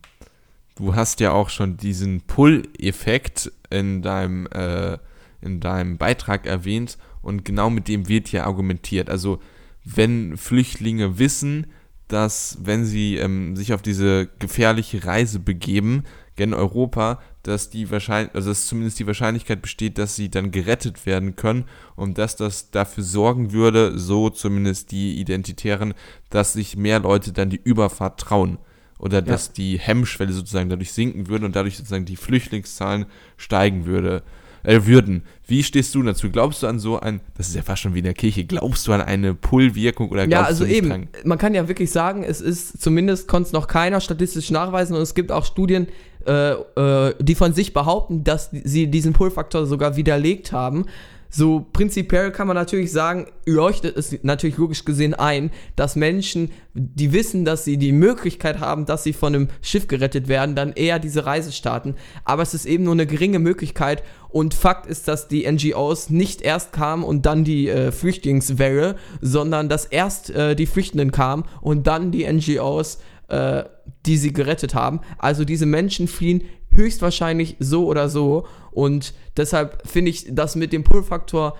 [0.74, 4.96] du hast ja auch schon diesen Pull-Effekt in deinem, äh,
[5.42, 9.10] in deinem Beitrag erwähnt Und genau mit dem wird hier argumentiert.
[9.10, 9.40] Also
[9.84, 11.66] wenn Flüchtlinge wissen,
[12.12, 16.04] dass wenn sie ähm, sich auf diese gefährliche Reise begeben,
[16.36, 21.06] gen Europa, dass die wahrscheinlich, also dass zumindest die Wahrscheinlichkeit besteht, dass sie dann gerettet
[21.06, 21.64] werden können
[21.96, 25.94] und dass das dafür sorgen würde, so zumindest die Identitären,
[26.30, 28.58] dass sich mehr Leute dann die Überfahrt trauen
[28.98, 29.52] oder dass ja.
[29.54, 33.06] die Hemmschwelle sozusagen dadurch sinken würde und dadurch sozusagen die Flüchtlingszahlen
[33.36, 34.22] steigen würde
[34.62, 35.22] äh, würden.
[35.46, 36.30] Wie stehst du dazu?
[36.30, 38.86] Glaubst du an so ein, das ist ja fast schon wie in der Kirche, glaubst
[38.86, 41.08] du an eine Pull-Wirkung oder glaubst ja, also du nicht eben, dran?
[41.24, 45.02] man kann ja wirklich sagen, es ist zumindest konnte es noch keiner statistisch nachweisen und
[45.02, 45.88] es gibt auch Studien,
[46.26, 50.86] äh, äh, die von sich behaupten, dass sie diesen Pull-Faktor sogar widerlegt haben.
[51.30, 57.12] So prinzipiell kann man natürlich sagen, leuchtet es natürlich logisch gesehen ein, dass Menschen, die
[57.12, 60.98] wissen, dass sie die Möglichkeit haben, dass sie von einem Schiff gerettet werden, dann eher
[60.98, 61.94] diese Reise starten.
[62.24, 66.42] Aber es ist eben nur eine geringe Möglichkeit und Fakt ist, dass die NGOs nicht
[66.42, 71.86] erst kamen und dann die äh, Flüchtlingswelle, sondern dass erst äh, die Flüchtenden kamen und
[71.86, 73.64] dann die NGOs, äh,
[74.06, 75.00] die sie gerettet haben.
[75.18, 78.46] Also diese Menschen fliehen höchstwahrscheinlich so oder so.
[78.72, 81.56] Und deshalb finde ich das mit dem Pull-Faktor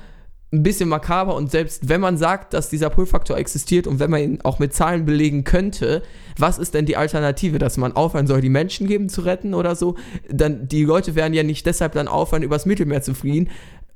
[0.53, 4.21] ein bisschen makaber und selbst wenn man sagt, dass dieser Pull-Faktor existiert und wenn man
[4.21, 6.03] ihn auch mit Zahlen belegen könnte,
[6.37, 9.77] was ist denn die Alternative, dass man aufhören soll, die Menschen geben zu retten oder
[9.77, 9.95] so?
[10.29, 13.49] Dann die Leute werden ja nicht deshalb dann aufhören, übers Mittelmeer zu fliehen.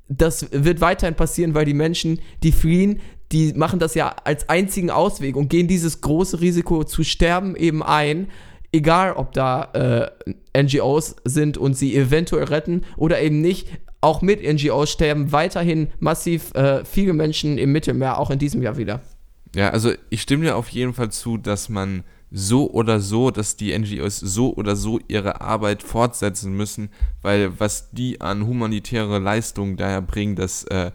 [0.08, 3.00] Das wird weiterhin passieren, weil die Menschen, die fliehen,
[3.32, 7.82] die machen das ja als einzigen Ausweg und gehen dieses große Risiko zu sterben eben
[7.82, 8.28] ein
[8.74, 10.10] egal ob da
[10.52, 13.68] äh, NGOs sind und sie eventuell retten oder eben nicht,
[14.00, 18.76] auch mit NGOs sterben weiterhin massiv äh, viele Menschen im Mittelmeer, auch in diesem Jahr
[18.76, 19.00] wieder.
[19.54, 23.56] Ja, also ich stimme dir auf jeden Fall zu, dass man so oder so, dass
[23.56, 26.90] die NGOs so oder so ihre Arbeit fortsetzen müssen,
[27.22, 30.90] weil was die an humanitäre Leistungen daher bringen, dass äh,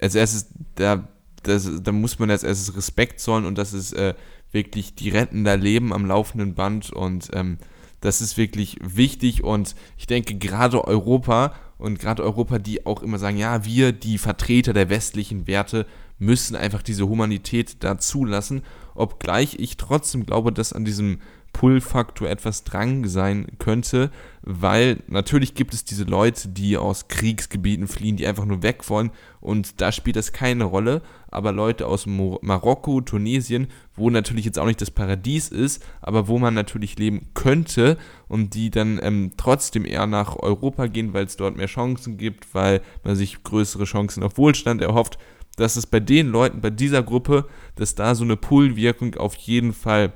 [0.00, 0.46] als erstes,
[0.76, 1.08] da,
[1.42, 4.14] das, da muss man als erstes Respekt zollen und das ist äh,
[4.52, 7.58] wirklich, die retten da Leben am laufenden Band und ähm,
[8.00, 13.18] das ist wirklich wichtig und ich denke gerade Europa und gerade Europa, die auch immer
[13.18, 15.86] sagen, ja, wir, die Vertreter der westlichen Werte,
[16.18, 18.62] müssen einfach diese Humanität da zulassen,
[18.94, 21.18] obgleich ich trotzdem glaube, dass an diesem
[21.52, 24.10] Pull-Faktor etwas Drang sein könnte,
[24.42, 29.10] weil natürlich gibt es diese Leute, die aus Kriegsgebieten fliehen, die einfach nur weg wollen
[29.40, 31.02] und da spielt das keine Rolle,
[31.36, 36.38] aber Leute aus Marokko, Tunesien, wo natürlich jetzt auch nicht das Paradies ist, aber wo
[36.38, 41.36] man natürlich leben könnte und die dann ähm, trotzdem eher nach Europa gehen, weil es
[41.36, 45.18] dort mehr Chancen gibt, weil man sich größere Chancen auf Wohlstand erhofft,
[45.56, 49.74] dass es bei den Leuten, bei dieser Gruppe, dass da so eine Pull-Wirkung auf jeden
[49.74, 50.14] Fall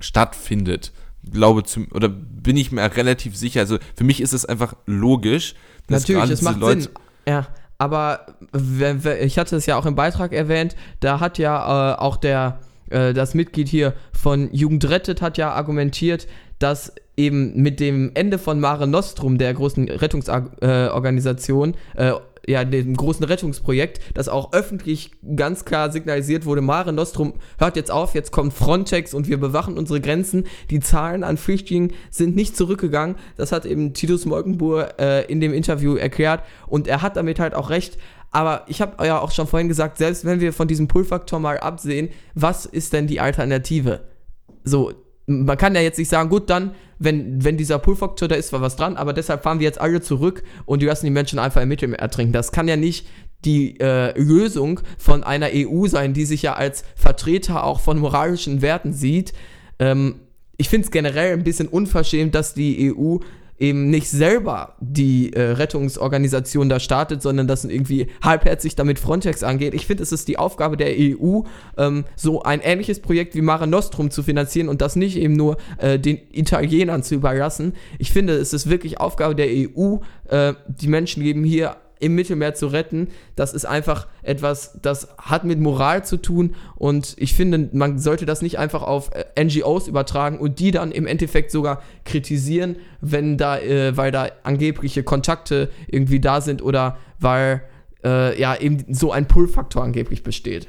[0.00, 0.92] stattfindet.
[1.30, 3.60] Glaube zum, oder bin ich mir relativ sicher.
[3.60, 5.54] Also für mich ist es einfach logisch,
[5.86, 6.92] dass Natürlich, es macht Leute Sinn.
[7.28, 7.46] Ja,
[7.78, 8.26] aber
[9.20, 12.58] ich hatte es ja auch im Beitrag erwähnt, da hat ja äh, auch der
[12.90, 16.26] äh, das Mitglied hier von Jugend rettet hat ja argumentiert,
[16.58, 22.12] dass eben mit dem Ende von Mare Nostrum, der großen Rettungsorganisation, äh,
[22.46, 27.90] ja, dem großen Rettungsprojekt, das auch öffentlich ganz klar signalisiert wurde, Mare Nostrum hört jetzt
[27.90, 30.46] auf, jetzt kommt Frontex und wir bewachen unsere Grenzen.
[30.70, 33.16] Die Zahlen an Flüchtlingen sind nicht zurückgegangen.
[33.36, 37.54] Das hat eben Titus Molkenbuhr äh, in dem Interview erklärt und er hat damit halt
[37.54, 37.98] auch recht.
[38.30, 41.58] Aber ich habe ja auch schon vorhin gesagt, selbst wenn wir von diesem Pull-Faktor mal
[41.58, 44.02] absehen, was ist denn die Alternative?
[44.62, 44.92] So,
[45.26, 48.60] man kann ja jetzt nicht sagen, gut, dann, wenn, wenn dieser Pull-Faktor da ist, war
[48.60, 51.60] was dran, aber deshalb fahren wir jetzt alle zurück und die lassen die Menschen einfach
[51.60, 52.32] im Mittelmeer ertrinken.
[52.32, 53.06] Das kann ja nicht
[53.44, 58.62] die äh, Lösung von einer EU sein, die sich ja als Vertreter auch von moralischen
[58.62, 59.32] Werten sieht.
[59.78, 60.20] Ähm,
[60.56, 63.18] ich finde es generell ein bisschen unverschämt, dass die EU
[63.58, 69.74] eben nicht selber die äh, Rettungsorganisation da startet, sondern das irgendwie halbherzig damit Frontex angeht.
[69.74, 71.42] Ich finde, es ist die Aufgabe der EU,
[71.78, 75.56] ähm, so ein ähnliches Projekt wie Mare Nostrum zu finanzieren und das nicht eben nur
[75.78, 77.72] äh, den Italienern zu überlassen.
[77.98, 79.98] Ich finde, es ist wirklich Aufgabe der EU,
[80.28, 83.08] äh, die Menschen geben hier im Mittelmeer zu retten.
[83.36, 88.26] Das ist einfach etwas, das hat mit Moral zu tun und ich finde, man sollte
[88.26, 93.38] das nicht einfach auf äh, NGOs übertragen und die dann im Endeffekt sogar kritisieren, wenn
[93.38, 97.62] da, äh, weil da angebliche Kontakte irgendwie da sind oder weil
[98.04, 100.68] äh, ja eben so ein Pull-Faktor angeblich besteht.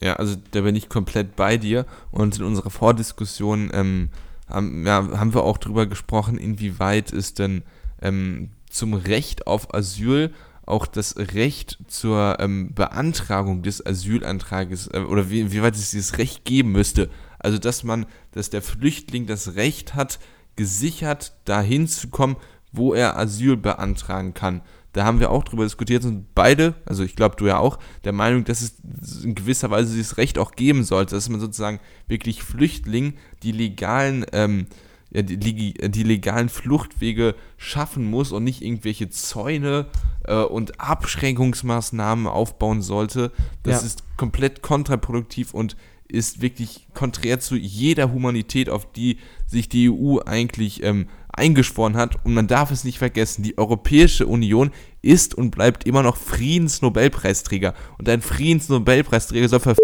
[0.00, 4.10] Ja, also da bin ich komplett bei dir und in unserer Vordiskussion ähm,
[4.48, 7.62] haben, ja, haben wir auch darüber gesprochen, inwieweit es denn
[8.02, 10.32] ähm, zum Recht auf Asyl
[10.66, 16.18] auch das Recht zur ähm, Beantragung des Asylantrages äh, oder wie, wie weit es dieses
[16.18, 17.08] Recht geben müsste.
[17.38, 20.18] Also dass man, dass der Flüchtling das Recht hat,
[20.56, 22.36] gesichert dahin zu kommen,
[22.72, 24.62] wo er Asyl beantragen kann.
[24.92, 28.12] da haben wir auch drüber diskutiert und beide, also ich glaube du ja auch, der
[28.12, 32.42] Meinung, dass es in gewisser Weise dieses Recht auch geben sollte, dass man sozusagen wirklich
[32.42, 34.66] Flüchtlingen die legalen ähm,
[35.10, 39.86] ja, die, die, legalen Fluchtwege schaffen muss und nicht irgendwelche Zäune
[40.24, 43.30] äh, und Abschränkungsmaßnahmen aufbauen sollte.
[43.62, 43.86] Das ja.
[43.86, 45.76] ist komplett kontraproduktiv und
[46.08, 52.24] ist wirklich konträr zu jeder Humanität, auf die sich die EU eigentlich ähm, eingeschworen hat.
[52.24, 54.70] Und man darf es nicht vergessen, die Europäische Union
[55.02, 57.74] ist und bleibt immer noch Friedensnobelpreisträger.
[57.98, 59.76] Und ein Friedensnobelpreisträger soll ver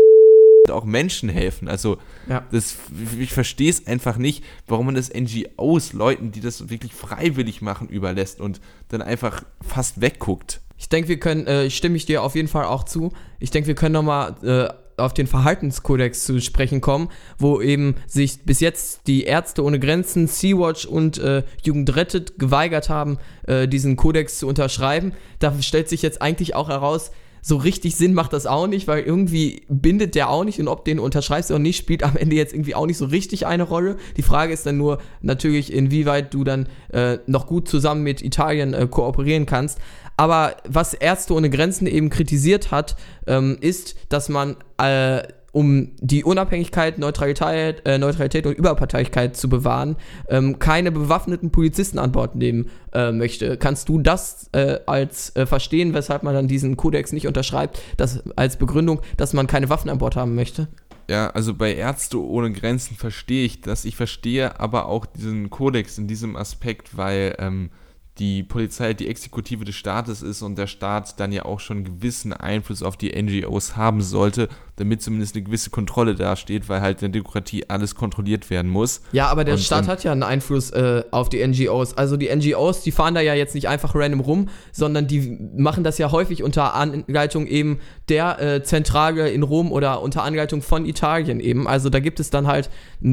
[0.71, 1.69] auch Menschen helfen.
[1.69, 1.99] Also
[2.29, 2.45] ja.
[2.51, 2.77] das,
[3.19, 7.89] ich verstehe es einfach nicht, warum man das NGOs, Leuten, die das wirklich freiwillig machen,
[7.89, 10.61] überlässt und dann einfach fast wegguckt.
[10.79, 13.13] Ich denke, wir können, äh, stimme ich dir auf jeden Fall auch zu.
[13.39, 17.09] Ich denke, wir können nochmal äh, auf den Verhaltenskodex zu sprechen kommen,
[17.39, 22.89] wo eben sich bis jetzt die Ärzte ohne Grenzen, Sea-Watch und äh, Jugend rettet geweigert
[22.89, 25.13] haben, äh, diesen Kodex zu unterschreiben.
[25.39, 27.11] Da stellt sich jetzt eigentlich auch heraus,
[27.45, 30.85] so richtig Sinn macht das auch nicht, weil irgendwie bindet der auch nicht und ob
[30.85, 33.97] den unterschreibst oder nicht, spielt am Ende jetzt irgendwie auch nicht so richtig eine Rolle.
[34.17, 38.73] Die Frage ist dann nur natürlich, inwieweit du dann äh, noch gut zusammen mit Italien
[38.73, 39.79] äh, kooperieren kannst.
[40.17, 45.23] Aber was Ärzte ohne Grenzen eben kritisiert hat, ähm, ist, dass man äh,
[45.53, 49.97] um die Unabhängigkeit, Neutralität, äh, Neutralität und Überparteilichkeit zu bewahren,
[50.29, 53.59] ähm, keine bewaffneten Polizisten an Bord nehmen äh, möchte.
[53.59, 58.23] Kannst du das äh, als äh, verstehen, weshalb man dann diesen Kodex nicht unterschreibt, das
[58.37, 60.69] als Begründung, dass man keine Waffen an Bord haben möchte?
[61.09, 63.85] Ja, also bei Ärzte ohne Grenzen verstehe ich das.
[63.85, 67.71] Ich verstehe aber auch diesen Kodex in diesem Aspekt, weil ähm,
[68.19, 72.33] die Polizei die Exekutive des Staates ist und der Staat dann ja auch schon gewissen
[72.33, 77.13] Einfluss auf die NGOs haben sollte, damit zumindest eine gewisse Kontrolle dasteht, weil halt in
[77.13, 79.01] der Demokratie alles kontrolliert werden muss.
[79.13, 81.97] Ja, aber der und, Staat ähm, hat ja einen Einfluss äh, auf die NGOs.
[81.97, 85.83] Also die NGOs, die fahren da ja jetzt nicht einfach random rum, sondern die machen
[85.83, 90.85] das ja häufig unter Anleitung eben der äh, Zentrale in Rom oder unter Anleitung von
[90.85, 91.67] Italien eben.
[91.67, 92.69] Also da gibt es dann halt,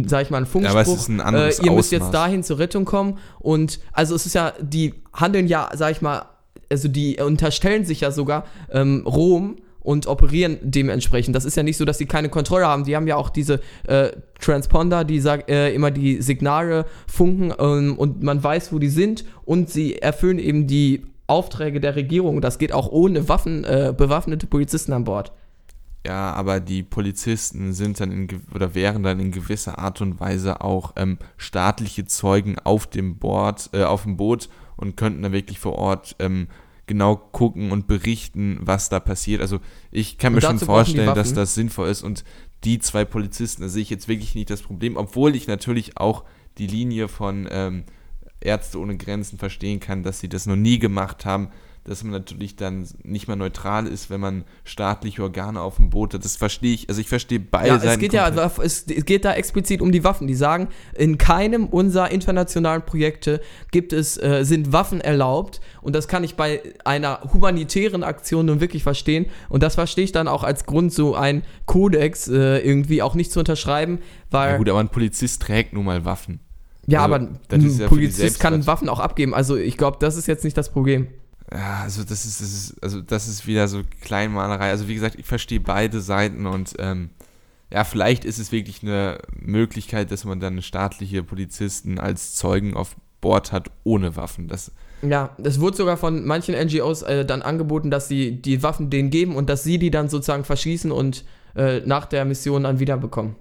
[0.08, 0.76] sag ich mal, einen Funkspruch.
[0.76, 3.80] Ja, aber es ist ein anderes äh, ihr müsst jetzt dahin zur Rettung kommen und
[3.94, 6.26] also es ist ja die handeln ja, sag ich mal,
[6.70, 11.36] also die unterstellen sich ja sogar ähm, Rom und operieren dementsprechend.
[11.36, 12.84] Das ist ja nicht so, dass sie keine Kontrolle haben.
[12.84, 14.10] Die haben ja auch diese äh,
[14.40, 19.26] Transponder, die sag, äh, immer die Signale funken ähm, und man weiß, wo die sind
[19.46, 22.42] und sie erfüllen eben die Aufträge der Regierung.
[22.42, 25.32] Das geht auch ohne Waffen, äh, bewaffnete Polizisten an Bord.
[26.06, 30.62] Ja, aber die Polizisten sind dann in, oder wären dann in gewisser Art und Weise
[30.62, 35.60] auch ähm, staatliche Zeugen auf dem Board, äh, auf dem Boot und könnten dann wirklich
[35.60, 36.48] vor Ort ähm,
[36.88, 39.42] genau gucken und berichten, was da passiert.
[39.42, 39.60] Also
[39.92, 42.24] ich kann mir schon vorstellen, dass das sinnvoll ist und
[42.64, 46.24] die zwei Polizisten, da sehe ich jetzt wirklich nicht das Problem, obwohl ich natürlich auch
[46.58, 47.84] die Linie von ähm,
[48.42, 51.50] Ärzte ohne Grenzen verstehen kann, dass sie das noch nie gemacht haben,
[51.90, 56.14] dass man natürlich dann nicht mehr neutral ist, wenn man staatliche Organe auf dem Boot
[56.14, 56.24] hat.
[56.24, 56.88] Das verstehe ich.
[56.88, 57.94] Also ich verstehe beide ja, Seiten.
[57.94, 60.28] Es geht ja, es geht da explizit um die Waffen.
[60.28, 65.62] Die sagen, in keinem unserer internationalen Projekte gibt es, äh, sind Waffen erlaubt.
[65.82, 69.26] Und das kann ich bei einer humanitären Aktion nun wirklich verstehen.
[69.50, 73.32] Und das verstehe ich dann auch als Grund, so einen Kodex äh, irgendwie auch nicht
[73.32, 73.98] zu unterschreiben,
[74.30, 74.52] weil.
[74.52, 76.40] Ja gut, aber ein Polizist trägt nun mal Waffen.
[76.86, 79.34] Ja, also, aber ein ja Polizist kann Waffen auch abgeben.
[79.34, 81.08] Also ich glaube, das ist jetzt nicht das Problem
[81.52, 84.70] ja, also das ist, das ist, also das ist wieder so Kleinmalerei.
[84.70, 87.10] Also wie gesagt, ich verstehe beide Seiten und ähm,
[87.72, 92.96] ja, vielleicht ist es wirklich eine Möglichkeit, dass man dann staatliche Polizisten als Zeugen auf
[93.22, 94.48] Bord hat ohne Waffen.
[94.48, 94.72] Das,
[95.02, 99.10] ja, es wurde sogar von manchen NGOs äh, dann angeboten, dass sie die Waffen denen
[99.10, 101.26] geben und dass sie die dann sozusagen verschießen und
[101.56, 103.36] äh, nach der Mission dann wiederbekommen.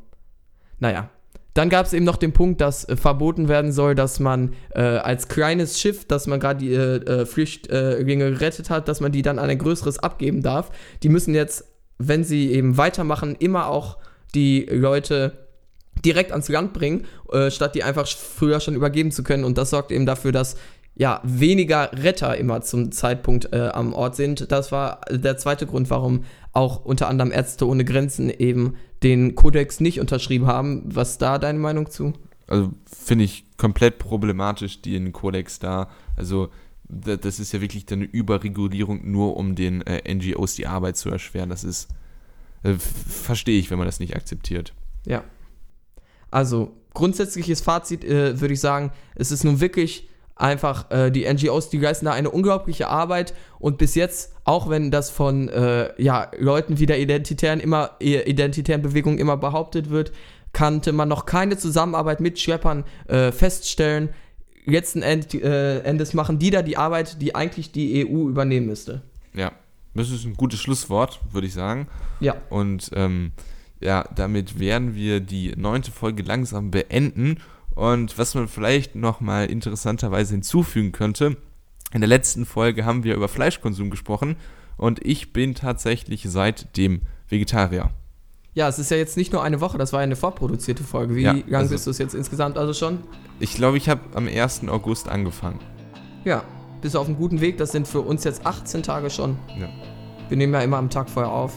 [0.79, 1.11] Naja,
[1.59, 4.81] dann gab es eben noch den Punkt, dass äh, verboten werden soll, dass man äh,
[4.81, 9.23] als kleines Schiff, das man gerade die äh, äh Flüchtlinge gerettet hat, dass man die
[9.23, 10.71] dann an ein größeres abgeben darf.
[11.03, 11.65] Die müssen jetzt,
[11.99, 13.99] wenn sie eben weitermachen, immer auch
[14.37, 15.49] die Leute
[16.05, 19.43] direkt ans Land bringen, äh, statt die einfach früher schon übergeben zu können.
[19.43, 20.55] Und das sorgt eben dafür, dass
[20.99, 24.51] ja, weniger Retter immer zum Zeitpunkt äh, am Ort sind.
[24.51, 28.75] Das war der zweite Grund, warum auch unter anderem Ärzte ohne Grenzen eben
[29.05, 30.83] den Kodex nicht unterschrieben haben.
[30.87, 32.15] Was da deine Meinung zu?
[32.49, 35.89] Also finde ich komplett problematisch, den Kodex da.
[36.17, 36.49] Also
[36.89, 41.49] das ist ja wirklich eine Überregulierung, nur um den äh, NGOs die Arbeit zu erschweren.
[41.49, 41.89] Das ist,
[42.65, 44.73] äh, verstehe ich, wenn man das nicht akzeptiert.
[45.07, 45.23] Ja.
[46.33, 51.69] Also grundsätzliches Fazit äh, würde ich sagen, es ist nun wirklich einfach äh, die NGOs,
[51.69, 56.31] die leisten da eine unglaubliche Arbeit und bis jetzt, auch wenn das von äh, ja,
[56.39, 60.13] Leuten wie der identitären immer identitären Bewegung immer behauptet wird,
[60.53, 64.11] kannte man noch keine Zusammenarbeit mit Schleppern äh, feststellen.
[64.65, 69.03] letzten End, äh, Endes machen die da die Arbeit, die eigentlich die EU übernehmen müsste.
[69.35, 69.53] Ja,
[69.95, 71.89] das ist ein gutes Schlusswort, würde ich sagen.
[72.21, 72.37] Ja.
[72.51, 73.33] Und ähm,
[73.81, 77.39] ja, damit werden wir die neunte Folge langsam beenden.
[77.79, 81.37] Und was man vielleicht nochmal interessanterweise hinzufügen könnte,
[81.93, 84.35] in der letzten Folge haben wir über Fleischkonsum gesprochen
[84.77, 87.91] und ich bin tatsächlich seitdem Vegetarier.
[88.55, 91.15] Ja, es ist ja jetzt nicht nur eine Woche, das war ja eine vorproduzierte Folge.
[91.15, 92.99] Wie Ja, lang also- bist du es jetzt insgesamt also schon?
[93.39, 94.69] Ich glaube, ich habe am 1.
[94.69, 95.61] August angefangen.
[96.25, 96.43] Ja,
[96.81, 97.59] bist du auf einem guten Weg.
[97.59, 99.37] Das sind für uns jetzt 18 Tage schon.
[99.57, 99.69] Ja.
[100.29, 101.53] Wir nehmen ja immer am Tag vorher auf.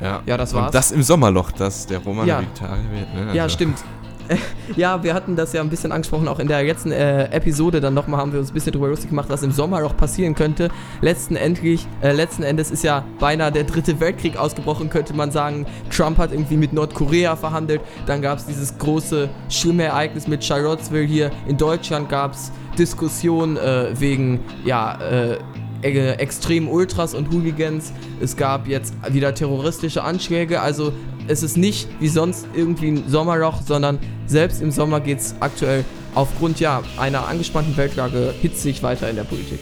[0.00, 0.66] Ja, Ja, das war's.
[0.66, 2.40] Und das im Sommerloch, dass der Roman Ja.
[2.42, 3.14] Vegetarier wird.
[3.14, 3.34] Ne?
[3.34, 3.82] Ja, Also- stimmt.
[4.76, 7.94] Ja, wir hatten das ja ein bisschen angesprochen, auch in der letzten äh, Episode dann
[7.94, 10.70] nochmal haben wir uns ein bisschen drüber lustig gemacht, was im Sommer noch passieren könnte.
[11.00, 15.66] Letzten, endlich, äh, letzten Endes ist ja beinahe der dritte Weltkrieg ausgebrochen, könnte man sagen.
[15.90, 17.80] Trump hat irgendwie mit Nordkorea verhandelt.
[18.06, 21.30] Dann gab es dieses große Schirmereignis mit Charlottesville hier.
[21.46, 25.38] In Deutschland gab es Diskussionen äh, wegen, ja, äh,
[25.82, 27.92] äh, extremen Ultras und Hooligans.
[28.20, 30.60] Es gab jetzt wieder terroristische Anschläge.
[30.60, 30.92] Also
[31.28, 35.84] es ist nicht wie sonst irgendwie ein Sommerloch, sondern selbst im Sommer geht es aktuell
[36.14, 39.58] aufgrund ja einer angespannten Weltlage hitzig weiter in der Politik.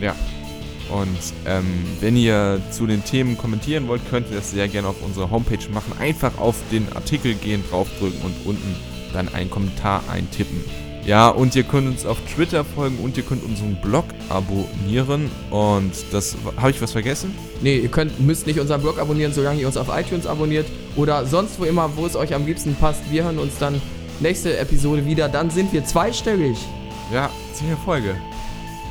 [0.00, 0.14] Ja.
[0.90, 1.66] Und ähm,
[2.00, 5.68] wenn ihr zu den Themen kommentieren wollt, könnt ihr das sehr gerne auf unserer Homepage
[5.72, 5.92] machen.
[5.98, 8.74] Einfach auf den Artikel gehen, draufdrücken und unten
[9.12, 10.64] dann einen Kommentar eintippen.
[11.08, 15.30] Ja, und ihr könnt uns auf Twitter folgen und ihr könnt unseren Blog abonnieren.
[15.48, 17.34] Und das habe ich was vergessen?
[17.62, 21.24] Nee, ihr könnt, müsst nicht unseren Blog abonnieren, solange ihr uns auf iTunes abonniert oder
[21.24, 23.00] sonst wo immer, wo es euch am liebsten passt.
[23.10, 23.80] Wir hören uns dann
[24.20, 25.30] nächste Episode wieder.
[25.30, 26.58] Dann sind wir zweistellig.
[27.10, 28.14] Ja, zehnte Folge.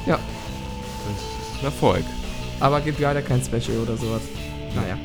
[0.07, 0.17] Ja.
[0.17, 2.03] Das ist ein Erfolg.
[2.59, 4.23] Aber gibt leider kein Special oder sowas.
[4.73, 4.97] Naja.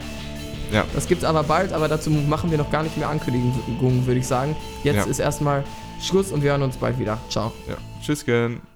[0.72, 0.86] Ja.
[0.94, 4.26] Das gibt's aber bald, aber dazu machen wir noch gar nicht mehr Ankündigungen, würde ich
[4.26, 4.56] sagen.
[4.82, 5.04] Jetzt Ja.
[5.04, 5.62] ist erstmal
[6.02, 7.18] Schluss und wir hören uns bald wieder.
[7.28, 7.52] Ciao.
[7.68, 7.76] Ja.
[8.02, 8.62] Tschüss, gern.